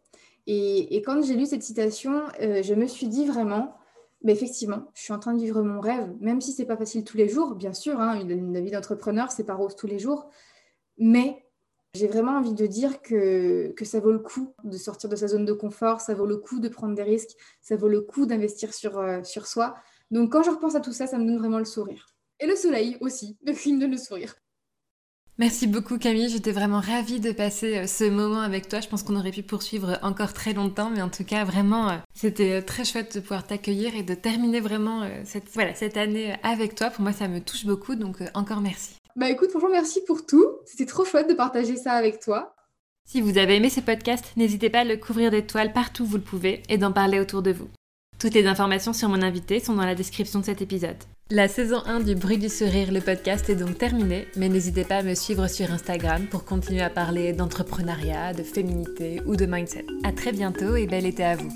Et, 0.47 1.03
quand 1.05 1.23
j'ai 1.23 1.35
lu 1.35 1.47
cette 1.47 1.63
citation, 1.63 2.23
euh, 2.41 2.63
je 2.63 2.75
me 2.75 2.87
suis 2.87 3.07
dit 3.07 3.27
vraiment, 3.27 3.77
mais 4.23 4.33
effectivement, 4.33 4.91
je 4.95 5.03
suis 5.03 5.13
en 5.13 5.19
train 5.19 5.35
de 5.35 5.41
vivre 5.41 5.63
mon 5.63 5.81
rêve, 5.81 6.13
même 6.21 6.41
si 6.41 6.53
c'est 6.53 6.65
pas 6.65 6.77
facile 6.77 7.05
tous 7.05 7.17
les 7.17 7.29
jours, 7.29 7.55
bien 7.55 7.73
sûr, 7.73 8.01
hein, 8.01 8.21
une, 8.21 8.59
vie 8.61 8.71
d'entrepreneur, 8.71 9.31
c'est 9.31 9.45
pas 9.45 9.55
rose 9.55 9.77
tous 9.77 9.87
les 9.87 9.99
jours, 9.99 10.29
mais 10.99 11.45
j'ai 11.95 12.09
vraiment 12.09 12.33
envie 12.33 12.55
de 12.55 12.67
dire 12.67 13.01
que, 13.03 13.73
que 13.77 13.85
ça 13.85 14.01
vaut 14.01 14.13
le 14.13 14.19
coup 14.19 14.53
de 14.65 14.77
sortir 14.77 15.09
de 15.09 15.17
sa 15.17 15.29
zone 15.29 15.45
de 15.45 15.53
confort, 15.53 16.01
ça 16.01 16.15
vaut 16.15 16.27
le 16.27 16.37
coup 16.37 16.59
de 16.59 16.69
prendre 16.69 16.95
des 16.95 17.03
risques, 17.03 17.37
ça 17.61 17.77
vaut 17.77 17.89
le 17.89 18.01
coup 18.01 18.27
d'investir 18.27 18.75
sur, 18.75 18.99
euh, 18.99 19.23
sur 19.23 19.47
soi. 19.47 19.77
Donc 20.11 20.33
quand 20.33 20.43
je 20.43 20.51
repense 20.51 20.75
à 20.75 20.81
tout 20.81 20.93
ça, 20.93 21.07
ça 21.07 21.19
me 21.19 21.27
donne 21.27 21.39
vraiment 21.39 21.59
le 21.59 21.65
sourire. 21.65 22.07
Et 22.41 22.47
le 22.47 22.57
soleil 22.57 22.97
aussi, 23.01 23.39
le 23.45 23.53
film 23.53 23.79
de 23.79 23.87
le 23.87 23.97
sourire. 23.97 24.35
Merci 25.41 25.67
beaucoup 25.67 25.97
Camille, 25.97 26.29
j'étais 26.29 26.53
vraiment 26.53 26.81
ravie 26.81 27.19
de 27.19 27.33
passer 27.33 27.79
euh, 27.79 27.87
ce 27.87 28.05
moment 28.05 28.43
avec 28.43 28.69
toi. 28.69 28.81
Je 28.81 28.89
pense 28.89 29.03
qu'on 29.03 29.17
aurait 29.17 29.31
pu 29.31 29.43
poursuivre 29.43 29.99
encore 30.03 30.35
très 30.35 30.53
longtemps, 30.53 30.91
mais 30.91 31.01
en 31.01 31.09
tout 31.09 31.25
cas 31.25 31.45
vraiment 31.45 31.89
euh, 31.89 31.97
c'était 32.13 32.59
euh, 32.59 32.61
très 32.61 32.85
chouette 32.85 33.15
de 33.15 33.21
pouvoir 33.21 33.47
t'accueillir 33.47 33.97
et 33.97 34.03
de 34.03 34.13
terminer 34.13 34.61
vraiment 34.61 35.09
cette, 35.25 35.49
voilà, 35.55 35.75
cette 35.75 35.97
année 35.97 36.35
avec 36.43 36.75
toi. 36.75 36.91
Pour 36.91 37.01
moi 37.01 37.15
ça 37.15 37.27
me 37.27 37.41
touche 37.41 37.65
beaucoup, 37.65 37.95
donc 37.95 38.19
encore 38.35 38.61
merci. 38.61 38.97
Bah 39.17 39.31
écoute, 39.31 39.49
franchement 39.49 39.71
merci 39.71 40.03
pour 40.07 40.27
tout. 40.27 40.45
C'était 40.67 40.85
trop 40.85 41.07
chouette 41.07 41.31
de 41.31 41.35
partager 41.35 41.77
ça 41.77 41.93
avec 41.93 42.21
toi. 42.21 42.55
Si 43.09 43.23
vous 43.23 43.39
avez 43.39 43.57
aimé 43.57 43.71
ce 43.71 43.81
podcast, 43.81 44.33
n'hésitez 44.37 44.69
pas 44.69 44.81
à 44.81 44.85
le 44.85 44.99
couvrir 44.99 45.31
d'étoiles 45.31 45.73
partout 45.73 46.03
où 46.03 46.07
vous 46.07 46.17
le 46.19 46.23
pouvez 46.23 46.63
et 46.69 46.77
d'en 46.77 46.93
parler 46.93 47.19
autour 47.19 47.41
de 47.41 47.53
vous. 47.53 47.71
Toutes 48.19 48.35
les 48.35 48.47
informations 48.47 48.93
sur 48.93 49.09
mon 49.09 49.23
invité 49.23 49.59
sont 49.59 49.75
dans 49.75 49.87
la 49.87 49.95
description 49.95 50.41
de 50.41 50.45
cet 50.45 50.61
épisode. 50.61 50.99
La 51.33 51.47
saison 51.47 51.81
1 51.87 52.01
du 52.01 52.17
Bruit 52.17 52.39
du 52.39 52.49
Sourire, 52.49 52.91
le 52.91 53.01
podcast 53.01 53.49
est 53.49 53.55
donc 53.55 53.79
terminée, 53.79 54.27
mais 54.35 54.49
n'hésitez 54.49 54.83
pas 54.83 54.97
à 54.97 55.03
me 55.05 55.15
suivre 55.15 55.47
sur 55.47 55.71
Instagram 55.71 56.27
pour 56.27 56.45
continuer 56.45 56.81
à 56.81 56.91
parler 56.91 57.33
d'entrepreneuriat, 57.33 58.33
de 58.33 58.43
féminité 58.43 59.23
ou 59.27 59.37
de 59.37 59.47
mindset. 59.47 59.87
A 60.03 60.11
très 60.11 60.33
bientôt 60.33 60.75
et 60.75 60.89
bel 60.89 61.07
été 61.07 61.23
à 61.23 61.37
vous. 61.37 61.53